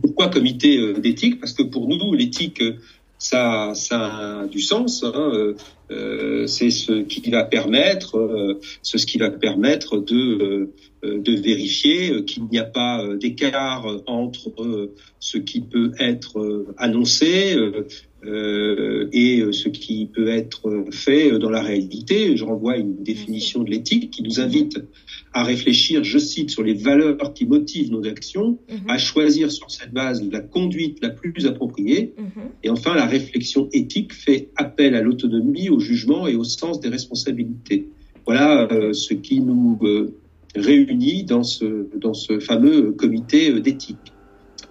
pourquoi 0.00 0.28
comité 0.28 0.94
d'éthique? 0.94 1.38
Parce 1.38 1.52
que 1.52 1.62
pour 1.62 1.86
nous, 1.86 2.14
l'éthique, 2.14 2.62
ça, 3.18 3.72
ça 3.74 4.06
a 4.06 4.46
du 4.46 4.62
sens. 4.62 5.04
Hein, 5.04 5.52
c'est 6.46 6.70
ce 6.70 7.02
qui 7.02 7.30
va 7.30 7.44
permettre, 7.44 8.58
c'est 8.82 8.98
ce 8.98 9.06
qui 9.06 9.18
va 9.18 9.30
permettre 9.30 9.98
de 9.98 10.70
de 11.02 11.32
vérifier 11.32 12.24
qu'il 12.24 12.44
n'y 12.44 12.60
a 12.60 12.64
pas 12.64 13.04
d'écart 13.16 13.84
entre 14.06 14.92
ce 15.18 15.38
qui 15.38 15.60
peut 15.60 15.90
être 15.98 16.66
annoncé 16.76 17.56
euh, 18.24 19.08
et 19.12 19.40
euh, 19.40 19.50
ce 19.50 19.68
qui 19.68 20.06
peut 20.06 20.28
être 20.28 20.84
fait 20.92 21.36
dans 21.40 21.50
la 21.50 21.60
réalité. 21.60 22.36
Je 22.36 22.44
renvoie 22.44 22.74
à 22.74 22.76
une 22.76 23.02
définition 23.02 23.64
de 23.64 23.70
l'éthique 23.70 24.12
qui 24.12 24.22
nous 24.22 24.38
invite 24.38 24.78
à 25.32 25.42
réfléchir, 25.42 26.04
je 26.04 26.18
cite, 26.18 26.50
sur 26.50 26.62
les 26.62 26.74
valeurs 26.74 27.34
qui 27.34 27.46
motivent 27.46 27.90
nos 27.90 28.06
actions, 28.06 28.60
mhm. 28.70 28.88
à 28.88 28.98
choisir 28.98 29.50
sur 29.50 29.70
cette 29.72 29.92
base 29.92 30.22
la 30.30 30.40
conduite 30.40 30.98
la 31.02 31.08
plus 31.08 31.46
appropriée. 31.46 32.14
Mhm. 32.16 32.50
Et 32.62 32.70
enfin, 32.70 32.94
la 32.94 33.06
réflexion 33.06 33.68
éthique 33.72 34.12
fait 34.12 34.50
appel 34.54 34.94
à 34.94 35.00
l'autonomie, 35.00 35.68
au 35.68 35.80
jugement 35.82 36.26
et 36.26 36.34
au 36.34 36.44
sens 36.44 36.80
des 36.80 36.88
responsabilités. 36.88 37.88
Voilà 38.26 38.68
euh, 38.72 38.92
ce 38.92 39.14
qui 39.14 39.40
nous 39.40 39.78
réunit 40.54 41.24
dans 41.24 41.42
ce, 41.42 41.86
dans 41.96 42.14
ce 42.14 42.38
fameux 42.38 42.92
comité 42.92 43.60
d'éthique. 43.60 44.12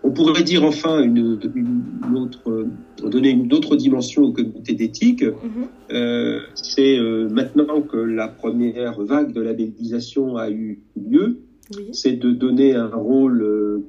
On 0.04 0.12
pourrait 0.12 0.44
dire 0.44 0.64
enfin 0.64 1.04
une, 1.04 1.40
une 1.56 2.18
autre, 2.18 2.66
donner 3.10 3.30
une 3.30 3.54
autre 3.54 3.76
dimension 3.76 4.24
au 4.24 4.32
comité 4.32 4.74
d'éthique. 4.74 5.24
Mhm. 5.24 5.68
euh, 5.92 6.40
c'est 6.56 6.98
euh, 6.98 7.30
maintenant 7.30 7.82
que 7.82 7.98
la 7.98 8.28
première 8.28 9.00
vague 9.02 9.32
de 9.32 9.42
labellisation 9.42 10.38
a 10.38 10.50
eu 10.50 10.80
lieu, 10.96 11.40
oui. 11.76 11.90
c'est 11.92 12.14
de 12.14 12.32
donner 12.32 12.74
un 12.76 12.88
rôle, 12.88 13.44
euh, 13.44 13.84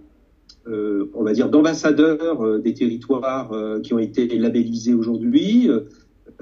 euh 0.67 1.11
on 1.15 1.23
va 1.23 1.33
dire, 1.33 1.49
d'ambassadeur 1.49 2.45
euh, 2.45 2.59
des 2.59 2.75
territoires 2.75 3.53
qui 3.83 3.95
ont 3.95 3.99
été 3.99 4.27
labellisés 4.39 4.95
aujourd'hui. 4.95 5.69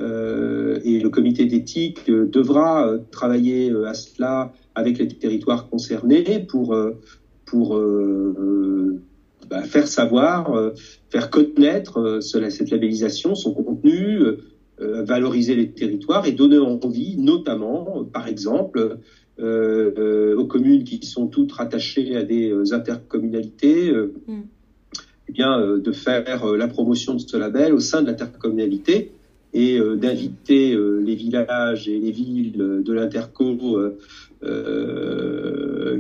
Et 0.00 1.00
le 1.00 1.09
comité 1.09 1.45
d'éthique 1.45 2.11
devra 2.11 2.97
travailler 3.11 3.71
à 3.87 3.95
cela 3.95 4.52
avec 4.75 4.99
les 4.99 5.09
territoires 5.09 5.69
concernés 5.69 6.47
pour 6.49 6.75
pour 7.45 7.76
bah, 9.50 9.64
faire 9.64 9.88
savoir, 9.88 10.54
euh, 10.54 10.75
faire 11.11 11.28
connaître 11.28 11.99
euh, 11.99 12.21
cette 12.21 12.71
labellisation, 12.71 13.35
son 13.35 13.52
contenu, 13.52 14.21
euh, 14.80 15.02
valoriser 15.02 15.57
les 15.57 15.73
territoires 15.73 16.25
et 16.25 16.30
donner 16.30 16.59
envie, 16.59 17.16
notamment, 17.16 18.04
par 18.12 18.28
exemple, 18.28 18.99
aux 19.38 20.45
communes 20.47 20.85
qui 20.85 21.04
sont 21.04 21.26
toutes 21.26 21.52
rattachées 21.52 22.14
à 22.14 22.23
des 22.23 22.54
intercommunalités, 22.73 23.90
mm. 23.90 24.42
eh 25.28 25.33
bien, 25.33 25.78
de 25.78 25.92
faire 25.92 26.47
la 26.47 26.69
promotion 26.69 27.14
de 27.14 27.21
ce 27.21 27.38
label 27.38 27.73
au 27.73 27.80
sein 27.80 28.02
de 28.02 28.09
l'intercommunalité 28.09 29.12
et 29.52 29.78
d'inviter 29.97 30.76
les 30.76 31.14
villages 31.14 31.88
et 31.88 31.99
les 31.99 32.12
villes 32.12 32.83
de 32.85 32.92
l'interco 32.92 33.57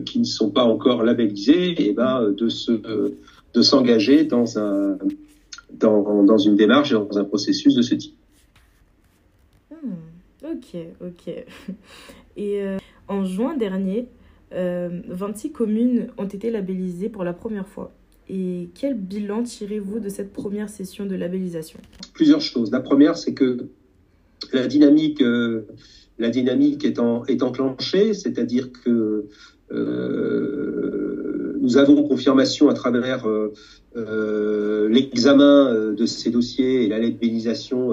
qui 0.06 0.18
ne 0.18 0.24
sont 0.24 0.50
pas 0.50 0.64
encore 0.64 1.02
labellisés, 1.02 1.70
et 1.70 1.88
eh 1.88 1.92
ben, 1.92 2.30
de 2.30 2.48
se 2.48 3.12
de 3.54 3.62
s'engager 3.62 4.24
dans, 4.24 4.58
un, 4.58 4.98
dans, 5.72 6.22
dans, 6.24 6.38
une 6.38 6.56
démarche 6.56 6.92
et 6.92 6.94
dans 6.94 7.18
un 7.18 7.24
processus 7.24 7.74
de 7.74 7.82
ce 7.82 7.94
type. 7.94 8.14
Hmm, 9.70 10.44
ok, 10.44 10.76
ok. 11.00 11.34
Et 12.36 12.62
euh, 12.62 12.78
en 13.08 13.24
juin 13.24 13.56
dernier, 13.56 14.06
26 14.52 14.56
euh, 14.56 15.52
communes 15.52 16.08
ont 16.16 16.26
été 16.26 16.50
labellisées 16.50 17.08
pour 17.08 17.24
la 17.24 17.32
première 17.32 17.66
fois. 17.66 17.92
Et 18.30 18.68
quel 18.74 18.94
bilan 18.94 19.42
tirez-vous 19.42 19.98
de 19.98 20.08
cette 20.08 20.32
première 20.32 20.68
session 20.68 21.04
de 21.06 21.16
labellisation? 21.16 21.80
Plusieurs 22.14 22.40
choses. 22.40 22.70
La 22.70 22.80
première, 22.80 23.16
c'est 23.16 23.34
que 23.34 23.66
la 24.52 24.66
dynamique, 24.66 25.20
euh, 25.20 25.66
la 26.18 26.30
dynamique 26.30 26.84
est, 26.84 26.98
en, 26.98 27.24
est 27.24 27.42
enclenchée, 27.42 28.14
c'est-à-dire 28.14 28.70
que 28.72 29.26
nous 31.60 31.76
avons 31.76 32.02
confirmation 32.02 32.68
à 32.68 32.74
travers 32.74 33.28
euh, 33.28 33.52
euh, 33.96 34.88
l'examen 34.88 35.72
euh, 35.72 35.94
de 35.94 36.06
ces 36.06 36.30
dossiers 36.30 36.84
et 36.84 36.88
la 36.88 36.98
labellisation 36.98 37.90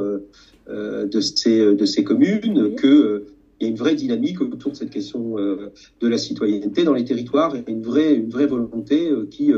de 0.67 1.21
ces 1.21 1.75
de 1.75 1.85
ces 1.85 2.03
communes 2.03 2.75
que 2.75 3.25
il 3.59 3.63
y 3.63 3.67
a 3.67 3.69
une 3.69 3.77
vraie 3.77 3.95
dynamique 3.95 4.41
autour 4.41 4.73
de 4.73 4.77
cette 4.77 4.89
question 4.89 5.35
de 5.37 6.07
la 6.07 6.17
citoyenneté 6.17 6.83
dans 6.83 6.93
les 6.93 7.05
territoires 7.05 7.55
et 7.55 7.63
une 7.67 7.81
vraie 7.81 8.13
une 8.13 8.29
vraie 8.29 8.47
volonté 8.47 9.09
qui 9.31 9.53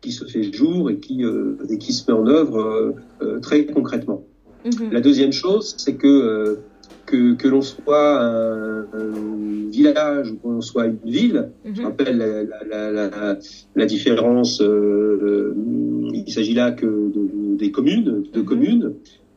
qui 0.00 0.12
se 0.12 0.24
fait 0.24 0.52
jour 0.52 0.90
et 0.90 0.98
qui 0.98 1.24
et 1.70 1.78
qui 1.78 1.92
se 1.92 2.10
met 2.10 2.16
en 2.16 2.26
œuvre 2.26 2.94
très 3.42 3.66
concrètement. 3.66 4.24
Mm-hmm. 4.64 4.92
La 4.92 5.00
deuxième 5.00 5.32
chose, 5.32 5.74
c'est 5.76 5.94
que 5.94 6.58
que, 7.08 7.34
que 7.34 7.48
l'on 7.48 7.62
soit 7.62 8.20
un, 8.20 8.86
village 9.70 10.32
ou 10.32 10.36
que 10.36 10.48
l'on 10.48 10.60
soit 10.60 10.86
une 10.86 10.98
ville, 11.04 11.50
je 11.64 11.80
mhm. 11.80 11.86
rappelle 11.86 12.18
la, 12.18 12.90
la, 12.90 12.90
la, 12.90 13.38
la 13.76 13.86
différence, 13.86 14.60
euh, 14.60 15.54
il 16.12 16.32
s'agit 16.32 16.54
là 16.54 16.72
que 16.72 16.86
de, 16.86 17.56
des 17.56 17.70
communes, 17.70 18.24
de 18.32 18.40
mhm. 18.40 18.44
communes, 18.44 18.94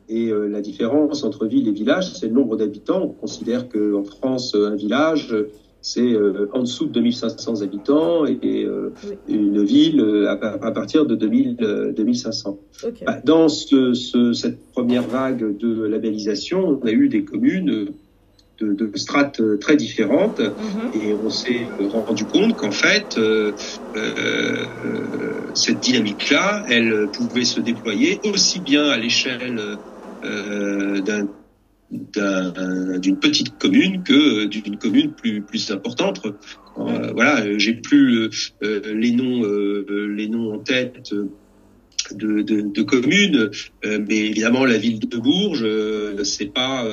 et 0.08 0.28
euh, 0.28 0.48
la 0.48 0.60
différence 0.60 1.22
entre 1.22 1.46
ville 1.46 1.68
et 1.68 1.72
village, 1.72 2.12
c'est 2.14 2.26
le 2.26 2.34
nombre 2.34 2.56
d'habitants. 2.56 3.02
On 3.02 3.08
considère 3.08 3.68
qu'en 3.68 4.04
France, 4.04 4.54
un 4.54 4.74
village, 4.74 5.34
c'est 5.82 6.12
euh, 6.12 6.48
en 6.52 6.60
dessous 6.60 6.86
de 6.86 6.92
2500 6.92 7.62
habitants 7.62 8.24
et, 8.24 8.64
euh, 8.64 8.94
une 9.28 9.62
ville 9.64 10.00
euh, 10.00 10.28
à, 10.28 10.64
à, 10.64 10.70
partir 10.70 11.04
de 11.04 11.16
2000, 11.16 11.92
2500. 11.96 12.58
Okay. 12.84 13.04
Bah, 13.04 13.18
dans 13.24 13.48
ce, 13.48 13.92
ce, 13.92 14.32
cette 14.32 14.70
première 14.70 15.02
vague 15.02 15.56
de 15.58 15.84
labellisation, 15.84 16.80
on 16.80 16.86
a 16.86 16.92
eu 16.92 17.08
des 17.08 17.24
communes 17.24 17.88
de, 18.60 18.72
de 18.72 18.96
strates 18.96 19.42
très 19.58 19.76
différentes 19.76 20.38
mm-hmm. 20.38 21.02
et 21.02 21.14
on 21.14 21.30
s'est 21.30 21.66
rendu 21.90 22.24
compte 22.26 22.56
qu'en 22.56 22.70
fait, 22.70 23.18
cette 25.54 25.80
dynamique-là, 25.80 26.64
elle 26.68 27.08
pouvait 27.12 27.44
se 27.44 27.60
déployer 27.60 28.20
aussi 28.32 28.60
bien 28.60 28.84
à 28.84 28.96
l'échelle 28.96 29.60
d'un 30.22 31.26
d'une 31.92 33.18
petite 33.18 33.58
commune 33.58 34.02
que 34.02 34.46
d'une 34.46 34.78
commune 34.78 35.12
plus 35.12 35.42
plus 35.42 35.70
importante. 35.70 36.22
Euh, 36.78 37.12
voilà, 37.12 37.58
j'ai 37.58 37.74
plus 37.74 38.30
euh, 38.62 38.80
les 38.94 39.12
noms 39.12 39.44
euh, 39.44 40.06
les 40.16 40.28
noms 40.28 40.54
en 40.54 40.58
tête. 40.58 41.14
De, 42.10 42.42
de, 42.42 42.62
de, 42.62 42.82
communes, 42.82 43.48
mais 43.84 44.16
évidemment 44.16 44.64
la 44.64 44.76
ville 44.76 44.98
de 44.98 45.16
Bourges, 45.16 45.64
c'est 46.24 46.52
pas 46.52 46.84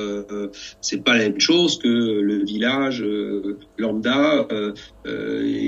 c'est 0.81 1.03
pas 1.03 1.17
la 1.17 1.29
même 1.29 1.39
chose 1.39 1.79
que 1.79 1.87
le 1.87 2.45
village 2.45 3.03
lambda 3.79 4.47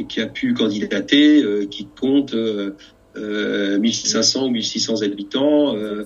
qui 0.07 0.21
a 0.21 0.27
pu 0.27 0.53
candidater, 0.53 1.43
qui 1.71 1.87
compte 1.99 2.35
1500 3.15 4.47
ou 4.47 4.49
1600 4.51 5.01
habitants, 5.01 5.75
euh, 5.75 6.03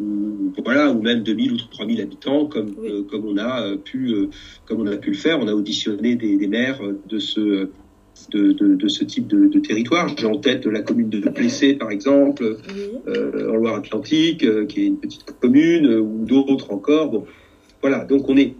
ou, 0.00 0.52
voilà, 0.64 0.90
ou 0.90 1.00
même 1.02 1.22
2000 1.22 1.52
ou 1.52 1.56
3000 1.70 2.00
habitants, 2.00 2.46
comme 2.46 2.74
euh, 2.82 3.02
comme 3.04 3.26
on 3.26 3.36
a 3.36 3.62
euh, 3.62 3.76
pu 3.76 4.14
comme 4.66 4.80
on 4.80 4.86
a 4.86 4.96
pu 4.96 5.10
le 5.10 5.16
faire. 5.16 5.38
On 5.40 5.48
a 5.48 5.52
auditionné 5.52 6.16
des, 6.16 6.36
des 6.36 6.48
maires 6.48 6.80
de 7.08 7.18
ce 7.18 7.68
de, 8.32 8.52
de, 8.52 8.74
de, 8.74 8.88
ce 8.88 9.04
type 9.04 9.28
de, 9.28 9.46
de 9.46 9.60
territoire. 9.60 10.08
J'ai 10.18 10.26
en 10.26 10.38
tête 10.38 10.66
la 10.66 10.82
commune 10.82 11.08
de 11.08 11.20
Plessé, 11.20 11.74
par 11.74 11.92
exemple, 11.92 12.56
en 13.06 13.54
Loire-Atlantique, 13.54 14.44
qui 14.66 14.80
est 14.80 14.86
une 14.86 14.98
petite 14.98 15.24
commune, 15.40 15.86
ou 15.94 16.24
d'autres 16.24 16.72
encore. 16.72 17.10
Bon, 17.10 17.26
voilà. 17.80 18.04
Donc 18.04 18.28
on 18.28 18.36
est 18.36 18.54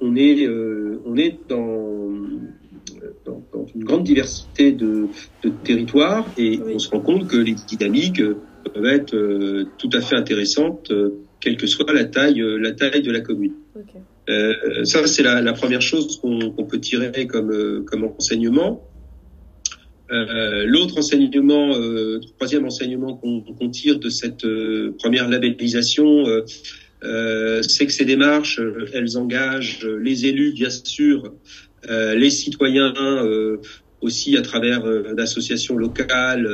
on 0.00 0.14
est 0.14 0.48
on 1.04 1.16
est 1.16 1.38
dans 1.48 2.04
dans, 3.24 3.42
dans, 3.52 3.66
une 3.74 3.84
grande 3.84 4.04
diversité 4.04 4.72
de, 4.72 5.08
de 5.42 5.48
territoires 5.64 6.26
et 6.36 6.60
on 6.74 6.78
se 6.78 6.90
rend 6.90 7.00
compte 7.00 7.26
que 7.28 7.36
les 7.36 7.54
dynamiques 7.54 8.20
euh, 8.20 8.36
peuvent 8.72 8.86
être 8.86 9.14
euh, 9.14 9.64
tout 9.78 9.90
à 9.92 10.00
fait 10.00 10.16
intéressantes, 10.16 10.90
euh, 10.90 11.10
quelle 11.40 11.56
que 11.56 11.66
soit 11.66 11.92
la 11.92 12.04
taille, 12.04 12.42
la 12.60 12.72
taille 12.72 13.02
de 13.02 13.10
la 13.10 13.20
commune. 13.20 13.54
Okay. 13.76 14.84
Ça, 14.84 15.06
c'est 15.06 15.22
la, 15.22 15.42
la, 15.42 15.52
première 15.52 15.82
chose 15.82 16.18
qu'on 16.18 16.64
peut 16.64 16.80
tirer 16.80 17.26
comme, 17.26 17.84
comme 17.84 18.04
enseignement. 18.04 18.88
Euh, 20.10 20.64
L'autre 20.66 20.98
enseignement, 20.98 21.74
euh, 21.76 22.20
troisième 22.38 22.64
enseignement 22.64 23.16
qu'on 23.16 23.42
qu 23.42 23.70
tire 23.70 23.98
de 23.98 24.08
cette 24.08 24.46
première 24.98 25.28
labellisation, 25.28 26.24
c'est 27.02 27.86
que 27.86 27.92
ces 27.92 28.06
démarches, 28.06 28.58
elles 28.94 29.18
engagent 29.18 29.84
les 29.84 30.24
élus, 30.24 30.52
bien 30.52 30.70
sûr, 30.70 31.34
les 31.88 32.30
citoyens 32.30 32.94
euh, 32.96 33.58
aussi 34.00 34.36
à 34.36 34.42
travers 34.42 34.84
euh, 34.84 35.14
d'associations 35.14 35.76
locales, 35.76 36.48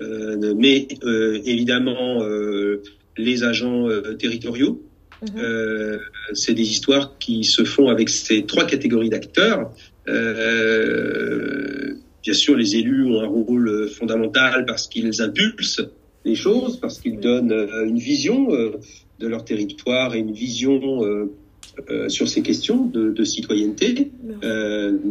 mm. 0.00 0.54
mais 0.56 0.88
évidemment 1.44 2.22
les 3.16 3.44
agents 3.44 3.86
territoriaux. 4.18 4.82
Mm-hmm. 5.24 5.98
c'est 6.34 6.52
des 6.52 6.70
histoires 6.70 7.16
qui 7.18 7.42
se 7.42 7.64
font 7.64 7.88
avec 7.88 8.10
ces 8.10 8.44
trois 8.44 8.66
catégories 8.66 9.08
d'acteurs. 9.08 9.72
bien 10.06 10.14
sûr, 12.34 12.54
les 12.54 12.76
élus 12.76 13.06
ont 13.06 13.22
un 13.22 13.26
rôle 13.26 13.88
fondamental 13.88 14.66
parce 14.66 14.88
qu'ils 14.88 15.22
impulsent 15.22 15.80
les 16.26 16.34
choses, 16.34 16.78
parce 16.78 17.00
qu'ils 17.00 17.18
donnent 17.18 17.66
une 17.86 17.98
vision 17.98 18.48
de 19.18 19.26
leur 19.26 19.46
territoire 19.46 20.14
et 20.14 20.18
une 20.18 20.32
vision 20.32 21.00
sur 22.08 22.28
ces 22.28 22.42
questions 22.42 22.86
de, 22.86 23.10
de 23.10 23.24
citoyenneté. 23.24 24.10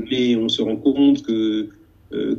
mais 0.09 0.35
on 0.35 0.49
se 0.49 0.61
rend 0.61 0.77
compte 0.77 1.23
que 1.23 1.69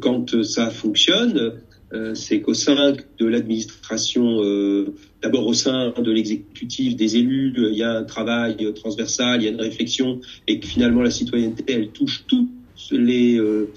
quand 0.00 0.42
ça 0.42 0.70
fonctionne, 0.70 1.52
euh, 1.92 2.14
c'est 2.14 2.40
qu'au 2.40 2.54
sein 2.54 2.94
de 3.18 3.26
l'administration, 3.26 4.42
euh, 4.42 4.94
d'abord 5.22 5.46
au 5.46 5.54
sein 5.54 5.94
de 5.96 6.10
l'exécutif, 6.10 6.96
des 6.96 7.16
élus, 7.16 7.54
il 7.56 7.76
y 7.76 7.84
a 7.84 7.92
un 7.92 8.02
travail 8.02 8.72
transversal, 8.74 9.40
il 9.40 9.44
y 9.44 9.48
a 9.48 9.52
une 9.52 9.60
réflexion, 9.60 10.20
et 10.48 10.58
que 10.58 10.66
finalement 10.66 11.02
la 11.02 11.12
citoyenneté, 11.12 11.64
elle 11.72 11.90
touche 11.90 12.24
toutes 12.26 12.48
les 12.90 13.38
euh, 13.38 13.68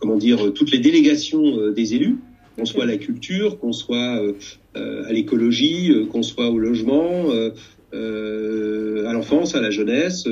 comment 0.00 0.16
dire 0.16 0.52
toutes 0.52 0.72
les 0.72 0.80
délégations 0.80 1.70
des 1.70 1.94
élus, 1.94 2.18
qu'on 2.56 2.64
soit 2.64 2.84
à 2.84 2.86
la 2.86 2.96
culture, 2.96 3.58
qu'on 3.58 3.72
soit 3.72 4.20
à 4.74 5.12
l'écologie, 5.12 5.92
qu'on 6.10 6.22
soit 6.22 6.48
au 6.48 6.58
logement. 6.58 7.30
à 7.92 9.12
l'enfance, 9.12 9.54
à 9.54 9.60
la 9.60 9.70
jeunesse, 9.70 10.26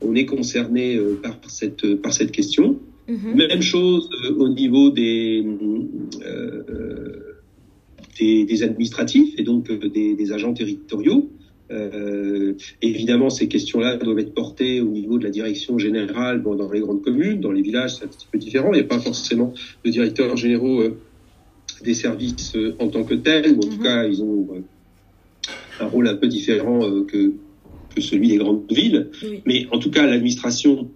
on 0.00 0.14
est 0.14 0.26
concerné 0.26 0.98
par 1.22 1.38
cette 1.48 1.96
par 1.96 2.12
cette 2.12 2.32
question. 2.32 2.78
Mhm. 3.10 3.34
Même 3.34 3.62
chose 3.62 4.08
euh, 4.24 4.34
au 4.36 4.48
niveau 4.48 4.90
des, 4.90 5.44
euh, 6.24 7.40
des, 8.20 8.62
administratifs 8.62 9.34
et 9.36 9.42
donc 9.42 9.68
euh, 9.70 9.88
des, 9.88 10.32
agents 10.32 10.54
territoriaux. 10.54 11.28
évidemment, 12.82 13.30
ces 13.30 13.48
questions-là 13.48 13.96
doivent 13.96 14.18
être 14.18 14.34
portées 14.34 14.80
au 14.80 14.88
niveau 14.88 15.18
de 15.18 15.24
la 15.24 15.30
direction 15.30 15.78
générale 15.78 16.40
bon, 16.40 16.54
dans 16.54 16.70
les 16.70 16.80
grandes 16.80 17.02
communes, 17.02 17.40
dans 17.40 17.52
les 17.52 17.62
villages, 17.62 17.96
c'est 17.96 18.04
un 18.04 18.08
petit 18.08 18.26
peu 18.30 18.38
différent. 18.38 18.72
Il 18.72 18.76
n'y 18.76 18.86
a 18.86 18.88
pas 18.88 18.98
forcément 18.98 19.54
de 19.84 19.90
directeurs 19.90 20.36
généraux 20.36 20.82
des 21.82 21.94
services 21.94 22.56
en 22.78 22.88
tant 22.88 23.04
que 23.04 23.14
tels, 23.14 23.52
ou 23.52 23.58
en 23.58 23.68
tout 23.68 23.78
mhm. 23.78 23.82
cas, 23.82 24.06
ils 24.06 24.22
ont 24.22 24.48
un 25.80 25.86
rôle 25.86 26.08
un 26.08 26.16
peu 26.16 26.28
différent 26.28 26.80
que, 27.04 27.32
que 27.94 28.00
celui 28.00 28.28
des 28.28 28.36
grandes 28.36 28.70
villes. 28.70 29.10
Mais 29.46 29.66
en 29.70 29.78
tout 29.78 29.90
cas, 29.90 30.06
l'administration 30.06 30.90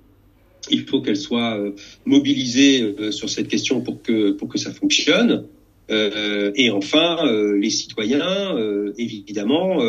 il 0.70 0.84
faut 0.84 1.00
qu'elle 1.00 1.16
soit 1.16 1.58
euh, 1.58 1.72
mobilisée 2.04 2.82
euh, 2.82 3.10
sur 3.10 3.28
cette 3.28 3.48
question 3.48 3.80
pour 3.80 4.02
que 4.02 4.32
pour 4.32 4.48
que 4.48 4.58
ça 4.58 4.72
fonctionne. 4.72 5.46
Euh, 5.90 6.50
et 6.54 6.70
enfin, 6.70 7.18
les 7.60 7.68
citoyens, 7.68 8.56
évidemment, 8.96 9.80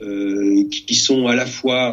qui 0.00 0.94
sont 0.94 1.26
à 1.26 1.36
la 1.36 1.44
fois 1.44 1.92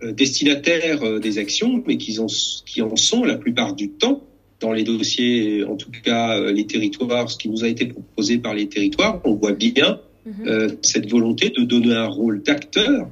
destinataires 0.00 1.18
des 1.18 1.38
actions, 1.38 1.82
mais 1.88 1.96
qui 1.96 2.20
en 2.20 2.96
sont 2.96 3.24
la 3.24 3.34
plupart 3.34 3.74
du 3.74 3.90
temps 3.90 4.22
dans 4.64 4.72
les 4.72 4.84
dossiers, 4.84 5.64
en 5.64 5.76
tout 5.76 5.90
cas 6.02 6.40
les 6.50 6.66
territoires, 6.66 7.30
ce 7.30 7.36
qui 7.38 7.48
nous 7.48 7.64
a 7.64 7.68
été 7.68 7.86
proposé 7.86 8.38
par 8.38 8.54
les 8.54 8.68
territoires, 8.68 9.20
on 9.24 9.34
voit 9.34 9.52
bien 9.52 10.00
mm-hmm. 10.26 10.76
cette 10.82 11.10
volonté 11.10 11.50
de 11.50 11.62
donner 11.62 11.94
un 11.94 12.06
rôle 12.06 12.42
d'acteur 12.42 13.08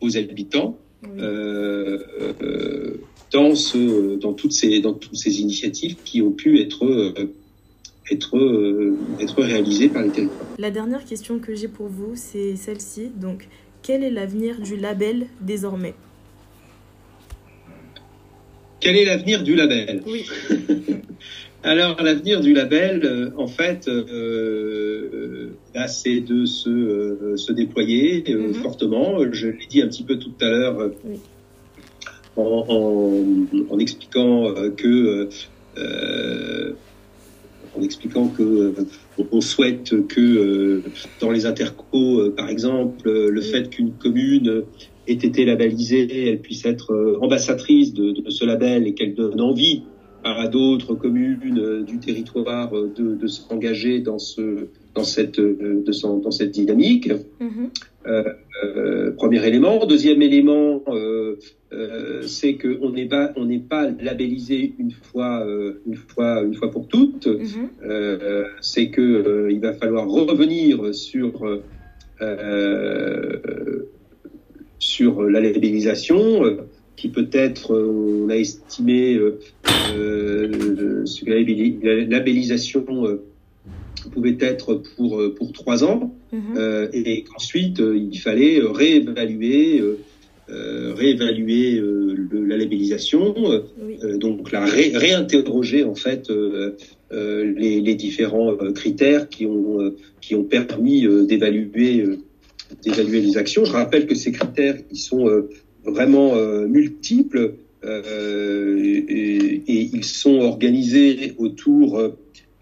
aux 0.00 0.16
habitants 0.16 0.78
dans, 3.32 3.54
ce, 3.54 4.16
dans, 4.16 4.34
toutes 4.34 4.52
ces, 4.52 4.80
dans 4.80 4.92
toutes 4.92 5.16
ces 5.16 5.40
initiatives 5.40 5.96
qui 6.04 6.22
ont 6.22 6.32
pu 6.32 6.60
être, 6.60 6.84
euh, 6.84 7.32
être, 8.10 8.36
euh, 8.36 8.96
être 9.20 9.42
réalisées 9.42 9.88
par 9.88 10.02
les 10.02 10.10
territoires. 10.10 10.46
La 10.58 10.70
dernière 10.70 11.04
question 11.04 11.38
que 11.38 11.54
j'ai 11.54 11.68
pour 11.68 11.88
vous, 11.88 12.12
c'est 12.14 12.56
celle-ci. 12.56 13.10
Donc, 13.20 13.48
quel 13.82 14.04
est 14.04 14.10
l'avenir 14.10 14.60
du 14.60 14.76
label 14.76 15.26
désormais? 15.40 15.94
Quel 18.82 18.96
est 18.96 19.06
l'avenir 19.06 19.42
du 19.42 19.54
label 19.54 20.02
Oui. 20.06 20.26
Alors, 21.64 22.02
l'avenir 22.02 22.40
du 22.40 22.52
label, 22.52 23.00
euh, 23.04 23.30
en 23.38 23.46
fait, 23.46 23.88
euh, 23.88 25.50
là, 25.74 25.88
c'est 25.88 26.20
de 26.20 26.44
se, 26.44 27.34
se 27.36 27.52
déployer 27.52 28.20
mm-hmm. 28.22 28.54
fortement. 28.54 29.18
Je 29.32 29.48
l'ai 29.48 29.66
dit 29.70 29.80
un 29.80 29.86
petit 29.86 30.02
peu 30.02 30.18
tout 30.18 30.32
à 30.40 30.50
l'heure. 30.50 30.90
Oui 31.04 31.20
en, 32.36 33.46
en, 33.70 33.78
expliquant 33.78 34.48
euh, 34.48 34.70
que 34.70 35.28
euh, 35.78 36.72
en 37.76 37.82
expliquant 37.82 38.28
que 38.28 38.74
on 39.30 39.40
souhaite 39.40 40.06
que 40.06 40.82
dans 41.20 41.30
les 41.30 41.46
intercos, 41.46 42.30
par 42.36 42.50
exemple, 42.50 43.10
le 43.10 43.40
fait 43.40 43.70
qu'une 43.70 43.92
commune 43.92 44.64
ait 45.08 45.12
été 45.12 45.44
labellisée, 45.44 46.28
elle 46.28 46.40
puisse 46.40 46.64
être 46.64 47.18
ambassadrice 47.20 47.92
de, 47.92 48.12
de 48.12 48.30
ce 48.30 48.44
label 48.44 48.86
et 48.86 48.94
qu'elle 48.94 49.14
donne 49.14 49.40
envie 49.40 49.82
à 50.24 50.48
d'autres 50.48 50.94
communes 50.94 51.84
du 51.84 51.98
territoire 51.98 52.70
de, 52.70 53.14
de 53.14 53.26
s'engager 53.26 54.00
dans 54.00 54.18
ce 54.18 54.68
dans 54.94 55.04
cette 55.04 55.40
de, 55.40 55.82
dans 56.22 56.30
cette 56.30 56.50
dynamique. 56.50 57.10
Mm-hmm. 57.40 57.70
Euh, 58.06 58.24
euh, 58.64 59.10
premier 59.12 59.46
élément. 59.46 59.84
Deuxième 59.86 60.22
élément, 60.22 60.82
euh, 60.88 61.36
euh 61.72 62.22
c'est 62.22 62.54
qu'on 62.54 62.90
n'est 62.90 63.06
pas 63.06 63.32
on 63.36 63.46
n'est 63.46 63.58
pas 63.58 63.88
labellisé 63.88 64.74
une 64.78 64.90
fois 64.90 65.44
une 65.86 65.96
fois 65.96 66.42
une 66.42 66.54
fois 66.54 66.70
pour 66.70 66.88
toutes. 66.88 67.26
Mm-hmm. 67.26 68.44
c'est 68.60 68.90
que 68.90 69.48
il 69.50 69.60
va 69.60 69.72
falloir 69.72 70.08
revenir 70.08 70.94
sur 70.94 71.32
sur 74.82 75.22
la 75.22 75.40
labellisation 75.40 76.42
qui 76.96 77.08
peut-être, 77.08 77.72
on 77.72 78.28
a 78.28 78.36
estimé, 78.36 79.14
euh, 79.14 79.38
la 81.26 82.04
labellisation 82.04 82.84
pouvait 84.10 84.36
être 84.40 84.74
pour 84.96 85.20
euh, 85.20 85.34
pour 85.34 85.52
trois 85.52 85.84
ans 85.84 86.14
mhm. 86.32 86.40
euh, 86.56 86.88
et, 86.92 87.24
qu'ensuite 87.24 87.80
euh, 87.80 87.96
il 87.96 88.18
fallait 88.18 88.60
réévaluer 88.62 89.82
réévaluer 90.48 91.80
la 92.30 92.58
labellisation, 92.58 93.34
donc 94.16 94.52
la 94.52 94.66
réinterroger 94.66 95.82
en 95.84 95.94
fait 95.94 96.30
les, 97.10 97.80
les, 97.80 97.94
différents 97.94 98.54
critères 98.74 99.30
qui 99.30 99.46
ont 99.46 99.94
qui 100.20 100.34
ont 100.34 100.44
permis 100.44 101.06
d'évaluer 101.26 102.04
d'évaluer 102.82 103.20
les 103.20 103.36
actions. 103.36 103.64
Je 103.64 103.72
rappelle 103.72 104.06
que 104.06 104.14
ces 104.14 104.32
critères 104.32 104.76
ils 104.90 104.98
sont 104.98 105.28
vraiment 105.84 106.36
multiples 106.66 107.54
et, 107.84 107.88
et, 109.66 109.90
ils 109.92 110.04
sont 110.04 110.38
organisés 110.40 111.34
autour 111.38 112.14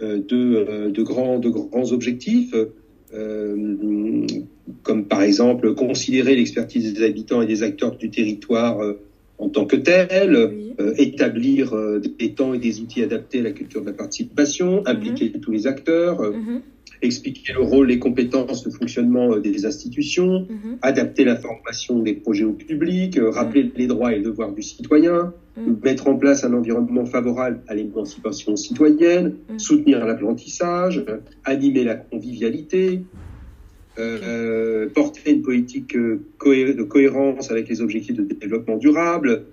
euh, 0.03 0.19
de, 0.27 0.67
euh, 0.67 0.91
de, 0.91 1.03
grands, 1.03 1.39
de 1.39 1.51
grands 1.51 1.93
objectifs, 1.93 2.55
euh, 3.13 4.27
comme 4.83 5.05
par 5.05 5.21
exemple 5.21 5.75
considérer 5.75 6.37
l'expertise 6.37 6.95
des 6.95 7.05
habitants 7.05 7.43
et 7.43 7.47
des 7.47 7.63
acteurs 7.63 7.97
du 7.97 8.09
territoire 8.09 8.79
en 9.41 9.49
tant 9.49 9.65
que 9.65 9.77
tel, 9.77 10.53
établir 10.97 11.75
des 12.19 12.35
temps 12.35 12.55
et 12.55 12.59
des 12.59 12.81
outils 12.81 13.03
adaptés 13.03 13.41
à 13.41 13.43
la 13.43 13.51
culture 13.53 13.81
de 13.81 13.87
la 13.87 13.93
participation, 13.93 14.83
impliquer 14.87 15.33
mhm. 15.35 15.41
tous 15.41 15.51
les 15.51 15.67
acteurs, 15.67 16.21
mhm. 16.21 16.61
expliquer 17.03 17.53
le 17.55 17.63
rôle, 17.63 17.89
les 17.89 17.99
compétences, 17.99 18.65
le 18.65 18.71
fonctionnement 18.71 19.33
euh, 19.33 19.41
des 19.41 19.67
institutions, 19.67 20.47
mhm. 20.49 20.79
adapter 20.83 21.25
la 21.25 21.37
formation 21.37 21.99
des 22.01 22.15
projets 22.15 22.45
au 22.45 22.53
public, 22.53 23.19
euh, 23.19 23.31
rappeler 23.31 23.73
les 23.75 23.87
droits 23.87 24.13
et 24.13 24.19
les 24.19 24.25
devoirs 24.25 24.53
du 24.53 24.63
citoyen, 24.63 25.33
mettre 25.83 26.09
en 26.09 26.17
place 26.17 26.45
un 26.45 26.55
environnement 26.55 27.05
favorable 27.05 27.61
à 27.69 27.75
l'émancipation 27.75 28.57
citoyenne, 28.57 29.35
soutenir 29.59 30.07
l'apprentissage, 30.07 31.05
animer 31.45 31.85
la 31.85 31.97
convivialité, 31.97 33.03
euh, 33.99 34.89
porter 34.89 35.31
une 35.31 35.43
politique 35.43 35.97
de 35.97 36.83
cohérence 36.83 37.51
avec 37.51 37.69
les 37.69 37.81
objectifs 37.81 38.17
de 38.17 38.23
développement 38.23 38.77
durable, 38.77 39.45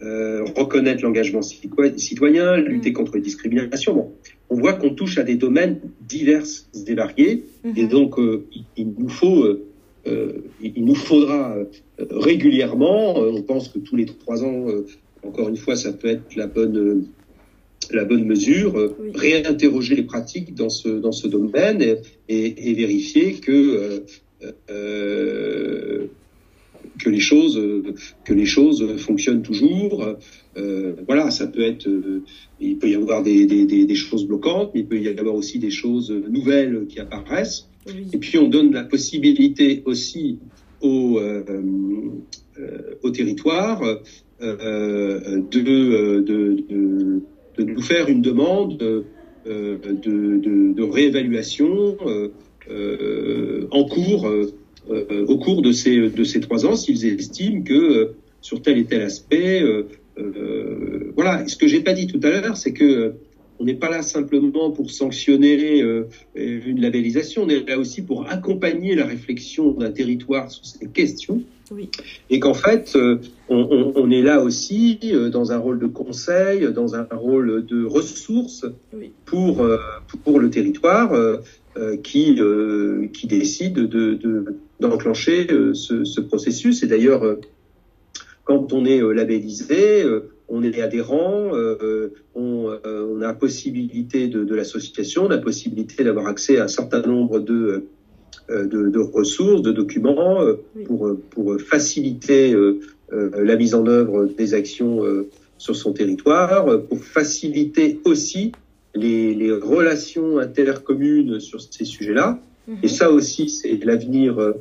reconnaître 0.00 1.02
l'engagement 1.02 1.42
citoyen, 1.42 2.56
lutter 2.56 2.92
contre 2.92 3.16
les 3.16 3.22
discriminations. 3.22 3.94
Bon, 3.94 4.12
on 4.50 4.56
voit 4.56 4.74
qu'on 4.74 4.90
touche 4.90 5.18
à 5.18 5.22
des 5.22 5.36
domaines 5.36 5.80
divers 6.00 6.44
et 6.86 6.94
variés, 6.94 7.44
et 7.64 7.82
mhm. 7.82 7.88
donc 7.88 8.18
euh, 8.18 8.44
il, 8.76 8.94
nous 8.98 9.08
faut, 9.08 9.44
euh, 9.44 9.66
euh, 10.06 10.32
il 10.62 10.84
nous 10.84 10.94
faudra 10.94 11.56
régulièrement, 11.98 13.16
on 13.16 13.42
pense 13.42 13.68
que 13.68 13.78
tous 13.78 13.96
les 13.96 14.06
trois 14.06 14.44
ans, 14.44 14.66
encore 15.22 15.48
une 15.48 15.56
fois, 15.56 15.76
ça 15.76 15.92
peut 15.92 16.08
être 16.08 16.36
la 16.36 16.46
bonne 16.46 17.06
la 17.92 18.04
bonne 18.04 18.24
mesure, 18.24 18.94
réinterroger 19.14 19.94
les 19.96 20.02
pratiques 20.02 20.54
dans 20.54 20.68
ce 20.68 20.88
dans 20.88 21.12
ce 21.12 21.26
domaine 21.26 21.82
et, 22.28 22.70
et, 22.70 22.74
vérifier 22.74 23.34
que 23.34 24.02
que 26.98 27.10
les 27.10 27.20
choses 27.20 27.60
que 28.24 28.34
les 28.34 28.46
choses 28.46 28.96
fonctionnent 28.98 29.42
toujours. 29.42 30.16
Euh, 30.56 30.94
voilà, 31.06 31.30
ça 31.30 31.46
peut 31.46 31.62
être, 31.62 31.86
euh, 31.86 32.22
il 32.60 32.78
peut 32.78 32.88
y 32.88 32.94
avoir 32.94 33.22
des, 33.22 33.46
des, 33.46 33.66
des, 33.66 33.94
choses 33.94 34.26
bloquantes, 34.26 34.70
mais 34.74 34.80
il 34.80 34.86
peut 34.86 34.98
y 34.98 35.08
avoir 35.08 35.34
aussi 35.34 35.58
des 35.58 35.70
choses 35.70 36.10
nouvelles 36.10 36.86
qui 36.88 36.98
apparaissent. 36.98 37.68
Et 38.12 38.18
puis 38.18 38.38
on 38.38 38.48
donne 38.48 38.72
la 38.72 38.84
possibilité 38.84 39.82
aussi 39.84 40.38
au, 40.80 41.18
euh, 41.18 41.42
au 43.02 43.10
territoire 43.10 43.82
de, 44.40 45.50
de, 45.50 46.20
de, 46.20 47.20
de, 47.58 47.64
nous 47.64 47.82
faire 47.82 48.08
une 48.08 48.22
demande 48.22 48.76
de, 48.76 49.04
de, 49.44 50.82
réévaluation 50.82 51.96
en 53.70 53.84
cours 53.84 54.28
au 55.28 55.38
cours 55.38 55.62
de 55.62 55.72
ces, 55.72 56.08
de 56.08 56.24
ces 56.24 56.40
trois 56.40 56.66
ans 56.66 56.76
s'ils 56.76 57.04
estiment 57.06 57.62
que 57.62 58.12
sur 58.40 58.62
tel 58.62 58.78
et 58.78 58.84
tel 58.84 59.02
aspect, 59.02 59.62
voilà. 61.14 61.46
Ce 61.46 61.56
que 61.56 61.66
j'ai 61.66 61.80
pas 61.80 61.92
dit 61.92 62.06
tout 62.06 62.20
à 62.22 62.30
l'heure, 62.30 62.56
c'est 62.56 62.72
que 62.72 63.14
on 63.58 63.64
n'est 63.64 63.74
pas 63.74 63.90
là 63.90 64.02
simplement 64.02 64.70
pour 64.70 64.90
sanctionner 64.90 65.82
euh, 65.82 66.08
une 66.34 66.80
labellisation, 66.80 67.44
on 67.44 67.48
est 67.48 67.68
là 67.68 67.78
aussi 67.78 68.02
pour 68.02 68.28
accompagner 68.28 68.94
la 68.94 69.06
réflexion 69.06 69.72
d'un 69.72 69.90
territoire 69.90 70.50
sur 70.50 70.64
ces 70.64 70.86
questions. 70.86 71.42
Oui. 71.70 71.90
Et 72.30 72.38
qu'en 72.38 72.54
fait, 72.54 72.92
euh, 72.94 73.18
on, 73.48 73.92
on, 73.96 74.10
est 74.10 74.22
là 74.22 74.40
aussi 74.40 75.00
euh, 75.04 75.30
dans 75.30 75.50
un 75.52 75.58
rôle 75.58 75.80
de 75.80 75.86
conseil, 75.86 76.72
dans 76.72 76.94
un 76.94 77.06
rôle 77.10 77.66
de 77.66 77.84
ressources 77.84 78.66
oui. 78.92 79.10
pour, 79.24 79.66
pour 80.24 80.38
le 80.38 80.50
territoire 80.50 81.12
qui, 82.02 82.40
qui 83.12 83.26
décide 83.26 83.74
de, 83.74 84.44
d'enclencher 84.80 85.48
ce, 85.74 86.04
ce, 86.04 86.20
processus. 86.20 86.82
Et 86.82 86.86
d'ailleurs, 86.86 87.36
quand 88.44 88.72
on 88.72 88.84
est 88.84 89.00
labellisé, 89.00 90.04
on 90.48 90.62
est 90.62 90.80
adhérent, 90.80 91.50
euh, 91.54 92.12
on, 92.34 92.68
euh, 92.68 93.06
on, 93.10 93.20
a 93.20 93.26
la 93.26 93.34
possibilité 93.34 94.28
de, 94.28 94.44
de 94.44 94.54
l'association, 94.54 95.24
on 95.24 95.26
a 95.26 95.36
la 95.36 95.38
possibilité 95.38 96.04
d'avoir 96.04 96.26
accès 96.26 96.58
à 96.58 96.64
un 96.64 96.68
certain 96.68 97.02
nombre 97.02 97.40
de, 97.40 97.84
euh, 98.50 98.66
de, 98.66 98.88
de 98.88 98.98
ressources, 98.98 99.62
de 99.62 99.72
documents 99.72 100.40
pour, 100.86 101.16
pour 101.30 101.60
faciliter 101.60 102.54
la 103.10 103.56
mise 103.56 103.74
en 103.74 103.86
œuvre 103.86 104.26
des 104.26 104.54
actions 104.54 105.02
sur 105.58 105.74
son 105.74 105.92
territoire, 105.92 106.82
pour 106.82 107.02
faciliter 107.02 108.00
aussi 108.04 108.52
les, 108.94 109.34
les 109.34 109.52
relations 109.52 110.38
intercommunes 110.38 111.40
sur 111.40 111.60
ces 111.60 111.84
sujets-là. 111.84 112.40
Mhm. 112.68 112.76
Et 112.82 112.88
ça 112.88 113.10
aussi, 113.10 113.48
c'est 113.48 113.84
l'avenir 113.84 114.54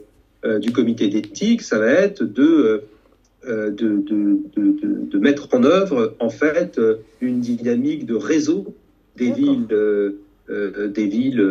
du 0.61 0.71
comité 0.71 1.07
d'éthique, 1.07 1.61
ça 1.61 1.79
va 1.79 1.89
être 1.89 2.23
de 2.23 2.43
euh, 2.43 2.77
de, 3.47 3.69
de, 3.69 4.39
de, 4.55 5.09
de, 5.09 5.19
mettre 5.19 5.47
en 5.53 5.63
œuvre 5.63 6.15
en 6.19 6.29
fait 6.29 6.79
euh, 6.79 6.97
une 7.21 7.41
dynamique 7.41 8.05
de 8.05 8.15
réseau 8.15 8.73
des 9.15 9.31
villes, 9.31 9.67
euh, 9.71 10.87
des 10.87 11.07
villes 11.07 11.43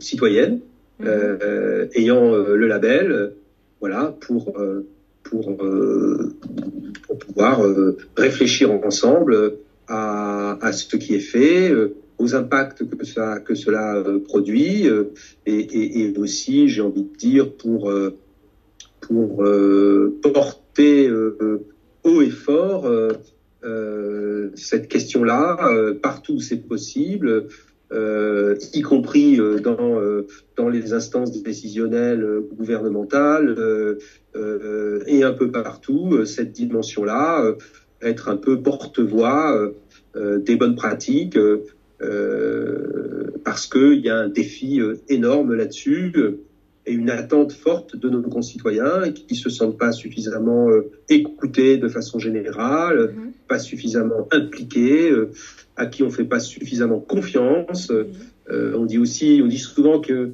citoyennes 0.00 0.60
mhm. 1.00 1.08
ayant 1.94 2.34
le 2.34 2.66
label, 2.66 3.32
voilà, 3.80 4.16
pour 4.20 4.54
pour, 5.22 5.56
pour 7.06 7.18
pouvoir 7.18 7.62
réfléchir 8.16 8.72
ensemble 8.72 9.54
à, 9.88 10.58
à 10.60 10.72
ce 10.72 10.96
qui 10.96 11.14
est 11.14 11.20
fait, 11.20 11.72
aux 12.18 12.34
impacts 12.34 12.84
que, 12.88 13.04
ça, 13.04 13.38
que 13.40 13.54
cela 13.54 14.02
produit, 14.26 14.86
et, 15.46 15.52
et, 15.52 16.00
et 16.00 16.18
aussi, 16.18 16.68
j'ai 16.68 16.82
envie 16.82 17.04
de 17.04 17.16
dire, 17.16 17.52
pour, 17.52 17.92
pour 19.00 19.44
porter 20.22 20.65
euh, 20.80 21.58
haut 22.04 22.22
et 22.22 22.30
fort 22.30 22.86
euh, 22.86 23.12
euh, 23.64 24.50
cette 24.54 24.88
question-là 24.88 25.58
partout 26.02 26.34
où 26.34 26.40
c'est 26.40 26.68
possible. 26.68 27.48
Y 27.92 28.82
compris 28.82 29.38
dans, 29.62 30.00
dans 30.56 30.68
les 30.68 30.92
instances 30.92 31.42
décisionnelles 31.42 32.42
gouvernementales 32.52 33.56
et 35.06 35.22
un 35.22 35.32
peu 35.32 35.50
partout, 35.50 36.24
cette 36.24 36.52
dimension-là, 36.52 37.54
être 38.02 38.28
un 38.28 38.36
peu 38.36 38.60
porte-voix 38.60 39.70
des 40.16 40.56
bonnes 40.56 40.74
pratiques, 40.74 41.38
parce 43.44 43.66
qu'il 43.66 44.00
y 44.00 44.10
a 44.10 44.16
un 44.16 44.28
défi 44.28 44.80
énorme 45.08 45.54
là-dessus 45.54 46.12
et 46.86 46.92
une 46.92 47.10
attente 47.10 47.52
forte 47.52 47.96
de 47.96 48.08
nos 48.08 48.22
concitoyens 48.22 49.10
qui 49.12 49.34
ne 49.34 49.36
se 49.36 49.50
sentent 49.50 49.76
pas 49.76 49.92
suffisamment 49.92 50.70
euh, 50.70 50.90
écoutés 51.08 51.78
de 51.78 51.88
façon 51.88 52.18
générale, 52.20 53.12
mhm. 53.12 53.32
pas 53.48 53.58
suffisamment 53.58 54.28
impliqués, 54.30 55.10
euh, 55.10 55.32
à 55.76 55.86
qui 55.86 56.04
on 56.04 56.10
fait 56.10 56.24
pas 56.24 56.38
suffisamment 56.38 57.00
confiance. 57.00 57.90
Euh, 57.90 58.76
on 58.76 58.86
dit 58.86 58.98
aussi, 58.98 59.40
on 59.42 59.48
dit 59.48 59.58
souvent 59.58 60.00
que 60.00 60.30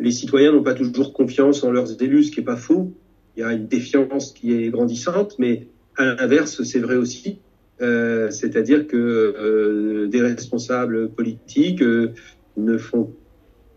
les 0.00 0.10
citoyens 0.10 0.50
n'ont 0.50 0.64
pas 0.64 0.74
toujours 0.74 1.12
confiance 1.12 1.62
en 1.62 1.70
leurs 1.70 2.02
élus, 2.02 2.24
ce 2.24 2.30
qui 2.32 2.40
est 2.40 2.44
pas 2.44 2.56
faux. 2.56 2.92
Il 3.36 3.40
y 3.40 3.42
a 3.44 3.52
une 3.52 3.68
défiance 3.68 4.32
qui 4.32 4.52
est 4.52 4.70
grandissante, 4.70 5.36
mais 5.38 5.68
à 5.96 6.04
l'inverse, 6.04 6.64
c'est 6.64 6.80
vrai 6.80 6.96
aussi. 6.96 7.38
C'est-à-dire 7.80 8.86
que 8.86 10.06
des 10.06 10.20
responsables 10.20 11.10
politiques 11.10 11.82
ne 11.82 12.78
font 12.78 13.12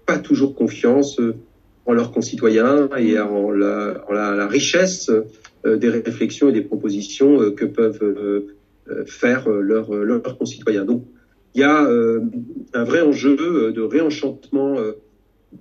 pas 0.05 0.17
toujours 0.17 0.55
confiance 0.55 1.19
en 1.87 1.93
leurs 1.93 2.11
concitoyens 2.11 2.89
et 2.97 3.17
en 3.17 3.49
la, 3.51 4.47
richesse 4.47 5.09
euh, 5.65 5.77
des 5.77 5.89
réflexions 5.89 6.49
et 6.49 6.51
des 6.51 6.61
propositions 6.61 7.41
euh, 7.41 7.51
que 7.51 7.65
peuvent 7.65 8.03
euh, 8.03 9.05
faire 9.05 9.49
leurs, 9.49 10.37
concitoyens. 10.37 10.85
Donc, 10.85 11.03
il 11.55 11.61
y 11.61 11.63
a 11.63 11.87
un 12.73 12.83
vrai 12.83 13.01
enjeu 13.01 13.73
de 13.73 13.81
réenchantement 13.81 14.75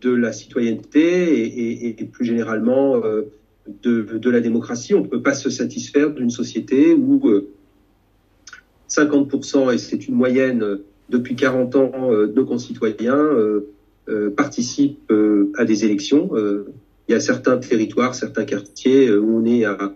de 0.00 0.14
la 0.14 0.32
citoyenneté 0.32 1.88
et, 1.88 2.04
plus 2.04 2.24
généralement 2.24 3.00
de, 3.82 4.30
la 4.30 4.40
démocratie. 4.40 4.94
On 4.94 5.02
ne 5.02 5.08
peut 5.08 5.22
pas 5.22 5.34
se 5.34 5.50
satisfaire 5.50 6.10
d'une 6.10 6.30
société 6.30 6.94
où 6.94 7.20
50%, 8.88 9.74
et 9.74 9.78
c'est 9.78 10.06
une 10.06 10.14
moyenne 10.14 10.80
depuis 11.08 11.34
40 11.34 11.74
ans, 11.76 12.10
de 12.12 12.42
concitoyens 12.42 13.30
participent 14.36 15.10
euh, 15.10 15.52
à 15.56 15.64
des 15.64 15.84
élections. 15.84 16.30
Euh, 16.34 16.66
il 17.08 17.12
y 17.12 17.14
a 17.14 17.20
certains 17.20 17.58
territoires, 17.58 18.14
certains 18.14 18.44
quartiers 18.44 19.12
où 19.14 19.38
on 19.38 19.44
est 19.44 19.64
à, 19.64 19.92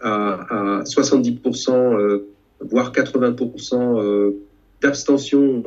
à, 0.00 0.78
à 0.78 0.82
70%, 0.82 2.20
voire 2.60 2.92
80% 2.92 4.34
d'abstention 4.82 5.62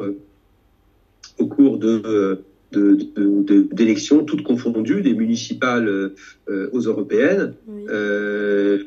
au 1.40 1.48
cours 1.48 1.80
de 1.80 2.44
d'élections, 2.74 4.18
de, 4.18 4.22
de, 4.22 4.26
toutes 4.26 4.44
confondues, 4.44 5.02
des 5.02 5.14
municipales 5.14 5.88
euh, 5.88 6.70
aux 6.72 6.80
européennes. 6.80 7.54
Euh, 7.90 8.80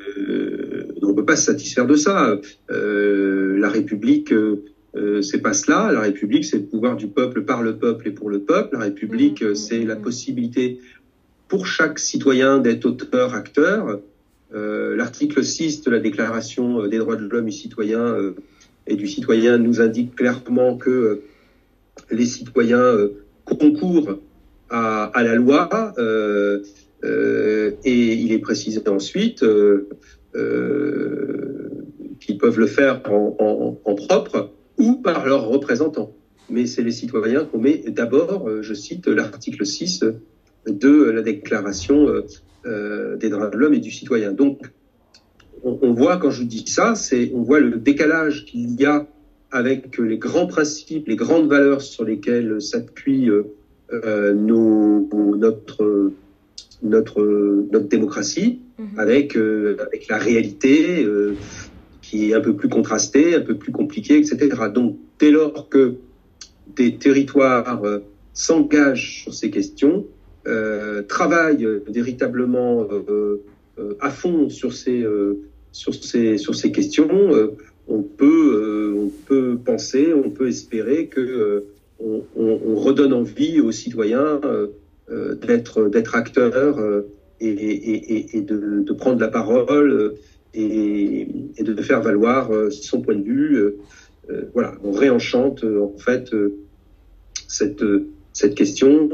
on 1.01 1.07
ne 1.07 1.13
peut 1.13 1.25
pas 1.25 1.35
se 1.35 1.45
satisfaire 1.45 1.85
de 1.87 1.95
ça. 1.95 2.37
Euh, 2.69 3.57
la 3.57 3.69
République 3.69 4.33
euh, 4.97 5.21
c'est 5.21 5.41
pas 5.41 5.53
cela. 5.53 5.91
La 5.91 6.01
République, 6.01 6.45
c'est 6.45 6.57
le 6.57 6.65
pouvoir 6.65 6.95
du 6.95 7.07
peuple 7.07 7.43
par 7.43 7.61
le 7.61 7.77
peuple 7.77 8.07
et 8.07 8.11
pour 8.11 8.29
le 8.29 8.39
peuple. 8.39 8.73
La 8.73 8.85
République, 8.85 9.41
mmh, 9.41 9.51
mmh, 9.51 9.55
c'est 9.55 9.83
la 9.83 9.95
mmh. 9.95 10.01
possibilité 10.01 10.79
pour 11.47 11.65
chaque 11.65 11.99
citoyen 11.99 12.57
d'être 12.57 12.85
auteur, 12.85 13.33
acteur. 13.33 14.01
Euh, 14.53 14.95
L'article 14.95 15.43
6 15.43 15.81
de 15.81 15.91
la 15.91 15.99
Déclaration 15.99 16.81
euh, 16.81 16.87
des 16.87 16.97
droits 16.99 17.17
de 17.17 17.27
l'homme 17.27 17.49
et 17.49 17.51
citoyen 17.51 17.99
euh, 17.99 18.35
et 18.85 18.95
du 18.95 19.07
citoyen 19.07 19.57
nous 19.57 19.81
indique 19.81 20.15
clairement 20.15 20.77
que 20.77 21.21
les 22.09 22.25
citoyens 22.25 22.95
concourent 23.43 24.19
à, 24.69 25.03
à, 25.05 25.23
la 25.23 25.35
loi 25.35 25.93
et 27.83 28.13
il 28.13 28.31
est 28.31 28.39
précisé 28.39 28.81
ensuite 28.87 29.43
qu'ils 32.21 32.37
peuvent 32.37 32.59
le 32.59 32.67
faire 32.67 33.01
en, 33.09 33.35
en, 33.39 33.77
en 33.83 33.95
propre 33.95 34.51
ou 34.77 34.95
par 34.95 35.25
leurs 35.25 35.47
représentants. 35.47 36.13
Mais 36.49 36.65
c'est 36.65 36.83
les 36.83 36.91
citoyens 36.91 37.45
qu'on 37.45 37.59
met 37.59 37.83
d'abord, 37.87 38.47
euh, 38.47 38.61
je 38.61 38.73
cite 38.73 39.07
l'article 39.07 39.65
6 39.65 40.05
de 40.67 41.03
la 41.09 41.21
Déclaration 41.21 42.07
euh, 42.07 42.25
euh, 42.65 43.17
des 43.17 43.29
droits 43.29 43.49
de 43.49 43.57
l'homme 43.57 43.73
et 43.73 43.79
du 43.79 43.91
citoyen. 43.91 44.31
Donc, 44.31 44.61
on, 45.63 45.91
voit, 45.91 46.17
quand 46.17 46.29
je 46.29 46.43
dis 46.43 46.65
ça, 46.67 46.93
c'est 46.95 47.31
on 47.33 47.41
voit 47.41 47.59
le 47.59 47.77
décalage 47.77 48.45
qu'il 48.45 48.79
y 48.79 48.85
a 48.85 49.07
avec 49.51 49.97
les 49.97 50.17
grands 50.17 50.45
principes, 50.45 51.07
les 51.07 51.15
grandes 51.15 51.49
valeurs 51.49 51.81
sur 51.81 52.05
lesquelles 52.05 52.61
s'appuie 52.61 53.29
euh, 53.29 54.33
notre 54.33 56.11
notre 56.83 57.65
notre 57.71 57.87
démocratie, 57.87 58.61
mm-hmm. 58.79 58.99
avec 58.99 59.35
avec 59.35 60.07
la 60.09 60.17
réalité 60.19 61.07
qui 62.07 62.31
est 62.31 62.33
un 62.33 62.39
peu 62.39 62.55
plus 62.55 62.69
contrasté, 62.69 63.35
un 63.35 63.41
peu 63.41 63.55
plus 63.55 63.73
compliqué, 63.73 64.17
etc. 64.17 64.37
Donc, 64.73 64.95
dès 65.19 65.29
lors 65.29 65.67
que 65.67 65.95
des 66.73 66.95
territoires 66.95 67.83
euh, 67.83 67.99
s'engagent 68.33 69.23
sur 69.23 69.33
ces 69.33 69.49
questions, 69.49 70.05
euh, 70.47 71.01
travaillent 71.01 71.67
véritablement 71.85 72.87
euh, 72.89 73.43
à 73.99 74.09
fond 74.09 74.47
sur 74.49 74.71
ces, 74.73 75.05
sur 75.73 75.93
ces, 75.93 76.37
sur 76.37 76.55
ces 76.55 76.71
questions, 76.71 77.09
on, 77.89 78.01
peut, 78.03 78.95
on 78.97 79.09
peut 79.27 79.57
penser, 79.63 80.13
on 80.13 80.29
peut 80.29 80.47
espérer 80.47 81.07
que 81.07 81.65
on, 81.99 82.23
on, 82.37 82.75
redonne 82.75 83.11
envie 83.11 83.59
aux 83.59 83.71
citoyens 83.71 84.39
d'être 85.09 85.89
d'être 85.89 86.15
acteurs 86.15 86.79
et, 87.39 88.41
de, 88.41 88.93
prendre 88.93 89.19
la 89.19 89.27
parole 89.27 90.15
et, 90.53 91.27
de 91.59 91.81
faire 91.81 92.01
valoir 92.01 92.49
son 92.71 93.01
point 93.01 93.15
de 93.15 93.23
vue. 93.23 93.73
voilà, 94.53 94.75
on 94.83 94.91
réenchante 94.91 95.63
en 95.63 95.97
fait 95.97 96.29
cette, 97.47 97.83
cette 98.33 98.55
question 98.55 99.09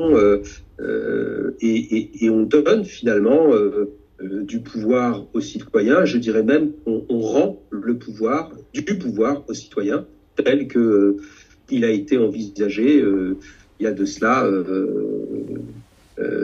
et, 1.61 2.25
et, 2.25 2.29
on 2.29 2.43
donne 2.43 2.85
finalement 2.85 3.49
du 4.21 4.59
pouvoir 4.59 5.25
aux 5.33 5.41
citoyens. 5.41 6.05
Je 6.05 6.17
dirais 6.17 6.43
même 6.43 6.71
qu'on 6.85 7.05
on 7.09 7.19
rend 7.19 7.61
le 7.71 7.97
pouvoir, 7.97 8.51
du 8.73 8.83
pouvoir 8.83 9.43
aux 9.47 9.53
citoyens 9.53 10.05
tel 10.35 10.67
que 10.67 11.17
il 11.69 11.85
a 11.85 11.89
été 11.89 12.17
envisagé 12.17 13.03
il 13.79 13.83
y 13.83 13.87
a 13.87 13.91
de 13.91 14.05
cela 14.05 14.47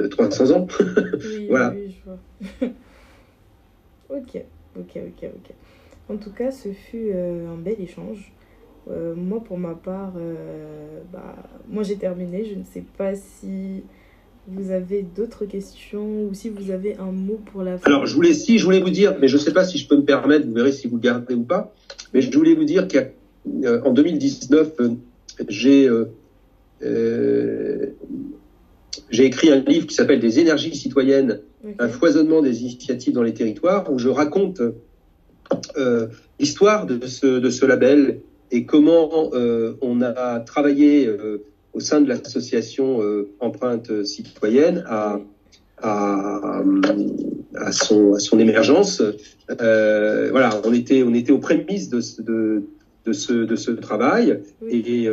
300 0.10 0.52
ans. 0.52 0.68
voilà. 1.50 1.76
ok, 4.10 4.44
ok, 4.80 5.02
ok, 5.08 5.30
ok. 5.36 5.54
En 6.10 6.18
tout 6.18 6.32
cas, 6.32 6.52
ce 6.52 6.70
fut 6.70 7.12
euh, 7.14 7.54
un 7.54 7.58
bel 7.58 7.80
échange. 7.80 8.34
Euh, 8.90 9.14
moi, 9.16 9.44
pour 9.44 9.58
ma 9.60 9.76
part, 9.76 10.14
euh, 10.18 11.02
bah, 11.14 11.36
moi 11.68 11.84
j'ai 11.84 11.98
terminé. 11.98 12.46
Je 12.46 12.56
ne 12.56 12.64
sais 12.64 12.84
pas 12.98 13.14
si 13.16 13.84
vous 14.48 14.72
avez 14.72 15.04
d'autres 15.04 15.46
questions 15.46 16.24
ou 16.24 16.34
si 16.34 16.50
vous 16.50 16.72
avez 16.72 16.98
un 16.98 17.12
mot 17.12 17.40
pour 17.52 17.62
la 17.62 17.78
fin. 17.78 17.86
Alors, 17.86 18.08
je 18.08 18.16
voulais, 18.16 18.34
si, 18.34 18.58
je 18.58 18.66
voulais 18.66 18.80
vous 18.80 18.90
dire, 18.90 19.16
mais 19.22 19.28
je 19.28 19.38
ne 19.38 19.42
sais 19.42 19.54
pas 19.54 19.64
si 19.64 19.78
je 19.78 19.88
peux 19.88 19.98
me 19.98 20.06
permettre, 20.06 20.48
vous 20.48 20.54
verrez 20.54 20.72
si 20.72 20.88
vous 20.88 20.96
le 20.96 21.02
gardez 21.02 21.36
ou 21.36 21.44
pas, 21.44 21.76
mais 22.14 22.22
je 22.22 22.36
voulais 22.36 22.56
vous 22.56 22.64
dire 22.64 22.88
qu'en 22.88 23.94
2019, 23.94 24.72
j'ai 25.48 25.88
j'ai 29.10 29.26
écrit 29.26 29.52
un 29.52 29.60
livre 29.60 29.88
qui 29.88 29.96
s'appelle 29.96 30.20
Des 30.20 30.40
énergies 30.40 30.76
citoyennes, 30.76 31.42
un 31.78 31.90
foisonnement 31.90 32.42
des 32.42 32.62
initiatives 32.62 33.14
dans 33.14 33.24
les 33.24 33.34
territoires, 33.34 33.92
où 33.92 34.00
je 34.00 34.10
raconte 34.10 34.62
euh, 35.78 36.08
l'histoire 36.40 36.86
de 36.86 37.06
ce, 37.06 37.40
de 37.40 37.50
ce 37.50 37.66
label 37.66 38.22
et 38.52 38.66
comment 38.66 39.32
euh, 39.34 39.74
on 39.82 40.02
a 40.02 40.40
travaillé 40.40 41.08
euh, 41.08 41.44
au 41.74 41.80
sein 41.80 42.02
de 42.02 42.10
l'association 42.10 43.00
Empreinte 43.40 44.04
citoyenne 44.04 44.84
à, 44.88 45.20
à, 45.78 46.64
à, 47.56 47.72
son, 47.72 48.16
à 48.16 48.20
son 48.20 48.40
émergence. 48.40 49.04
Voilà, 49.48 50.62
on 50.66 50.74
était, 50.74 51.04
on 51.04 51.14
était 51.14 51.32
aux 51.32 51.38
prémices 51.40 51.90
de, 51.90 52.02
de, 52.24 52.64
de 53.06 53.14
ce, 53.14 53.34
de 53.34 53.56
ce 53.56 53.72
travail. 53.72 54.40
Et, 54.68 55.08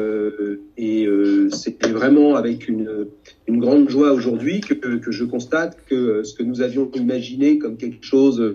et 0.79 1.09
c'était 1.53 1.91
vraiment 1.91 2.37
avec 2.37 2.69
une, 2.69 3.07
une 3.47 3.61
grande 3.61 3.89
joie 3.89 4.13
aujourd'hui 4.13 4.61
que, 4.61 5.01
je 5.11 5.25
constate 5.25 5.79
que 5.87 6.23
ce 6.25 6.35
que 6.35 6.43
nous 6.43 6.63
avions 6.63 6.91
imaginé 6.95 7.59
comme 7.59 7.77
quelque 7.77 8.05
chose 8.05 8.55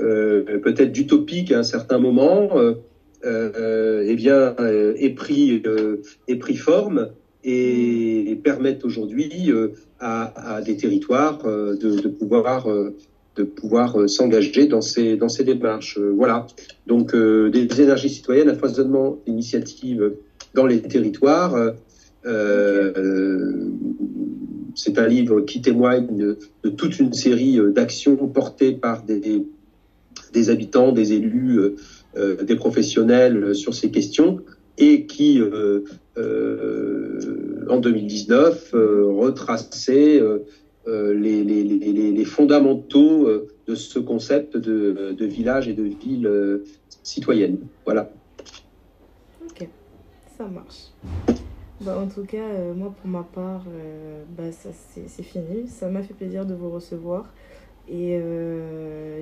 euh, 0.00 0.58
peut-être 0.58 0.92
d'utopique 0.92 1.52
à 1.52 1.58
un 1.58 1.62
certain 1.62 1.98
moment, 1.98 2.50
euh, 3.24 4.04
eh 4.06 4.14
bien, 4.14 4.56
est 4.96 5.14
pris, 5.14 5.62
forme 6.56 7.10
et, 7.44 8.30
et 8.30 8.36
permettent 8.36 8.84
aujourd'hui 8.84 9.52
à, 10.00 10.60
des 10.64 10.76
territoires 10.76 11.42
de, 11.44 12.08
pouvoir 13.44 13.98
euh, 13.98 14.06
s'engager 14.06 14.66
dans 14.66 14.80
ces, 14.80 15.16
démarches. 15.44 15.98
Euh, 15.98 16.12
voilà. 16.14 16.46
Donc, 16.86 17.14
euh, 17.14 17.50
des 17.50 17.80
énergies 17.80 18.10
citoyennes, 18.10 18.48
un 18.48 18.54
foisonnement 18.54 19.18
d'initiatives 19.26 20.14
dans 20.54 20.66
les 20.66 20.82
territoires. 20.82 21.54
C'est 24.74 24.98
un 24.98 25.06
livre 25.06 25.40
qui 25.42 25.60
témoigne 25.60 26.36
de, 26.62 26.70
toute 26.70 26.98
une 26.98 27.12
série 27.12 27.60
d'actions 27.72 28.16
portées 28.28 28.72
par 28.72 29.02
des, 29.02 30.50
habitants, 30.50 30.92
des 30.92 31.12
élus, 31.12 31.60
des 32.16 32.56
professionnels 32.56 33.54
sur 33.54 33.74
ces 33.74 33.90
questions 33.90 34.40
et 34.78 35.06
qui, 35.06 35.40
en 37.68 37.80
2019, 37.80 38.70
retraçait 38.72 40.22
euh, 40.88 41.14
les, 41.14 42.24
fondamentaux 42.24 43.28
euh, 43.28 43.46
de 43.68 43.76
ce 43.76 44.00
concept 44.00 44.56
de, 44.56 45.24
village 45.24 45.68
et 45.68 45.74
de 45.74 45.84
ville 45.84 46.26
euh, 46.26 46.64
citoyenne. 47.04 47.58
Voilà. 47.84 48.10
Ok, 49.44 49.68
ça 50.36 50.44
marche. 50.48 50.90
Bah, 51.82 51.98
en 51.98 52.06
tout 52.06 52.24
cas, 52.24 52.46
moi 52.74 52.94
pour 53.00 53.10
ma 53.10 53.22
part, 53.22 53.62
bah, 54.36 54.52
ça 54.52 54.70
c'est 55.06 55.22
fini. 55.22 55.68
Ça 55.68 55.88
m'a 55.88 56.02
fait 56.02 56.14
plaisir 56.14 56.46
de 56.46 56.54
vous 56.54 56.70
recevoir 56.70 57.26
et 57.88 58.20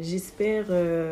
j'espère 0.00 0.66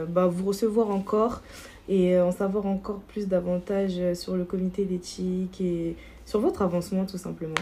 bah, 0.09 0.27
vous 0.27 0.47
recevoir 0.47 0.91
encore 0.91 1.43
et 1.89 2.21
en 2.21 2.33
savoir 2.33 2.67
encore 2.67 3.01
plus 3.01 3.27
davantage 3.29 4.15
sur 4.15 4.37
le 4.37 4.45
comité 4.45 4.85
d'éthique 4.85 5.61
et 5.61 5.97
sur 6.27 6.41
votre 6.41 6.61
avancement 6.63 7.07
tout 7.07 7.19
simplement. 7.19 7.55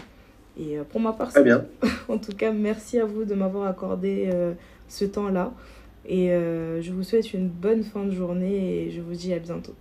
Et 0.59 0.77
euh, 0.77 0.83
pour 0.83 0.99
ma 0.99 1.13
part, 1.13 1.29
Très 1.29 1.43
bien. 1.43 1.65
en 2.07 2.17
tout 2.17 2.33
cas, 2.33 2.51
merci 2.51 2.99
à 2.99 3.05
vous 3.05 3.25
de 3.25 3.35
m'avoir 3.35 3.67
accordé 3.67 4.29
euh, 4.33 4.53
ce 4.87 5.05
temps-là. 5.05 5.53
Et 6.05 6.31
euh, 6.31 6.81
je 6.81 6.91
vous 6.91 7.03
souhaite 7.03 7.33
une 7.33 7.49
bonne 7.49 7.83
fin 7.83 8.05
de 8.05 8.11
journée 8.11 8.85
et 8.85 8.91
je 8.91 9.01
vous 9.01 9.13
dis 9.13 9.33
à 9.33 9.39
bientôt. 9.39 9.75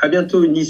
À 0.00 0.08
bientôt, 0.08 0.46
Nice. 0.46 0.66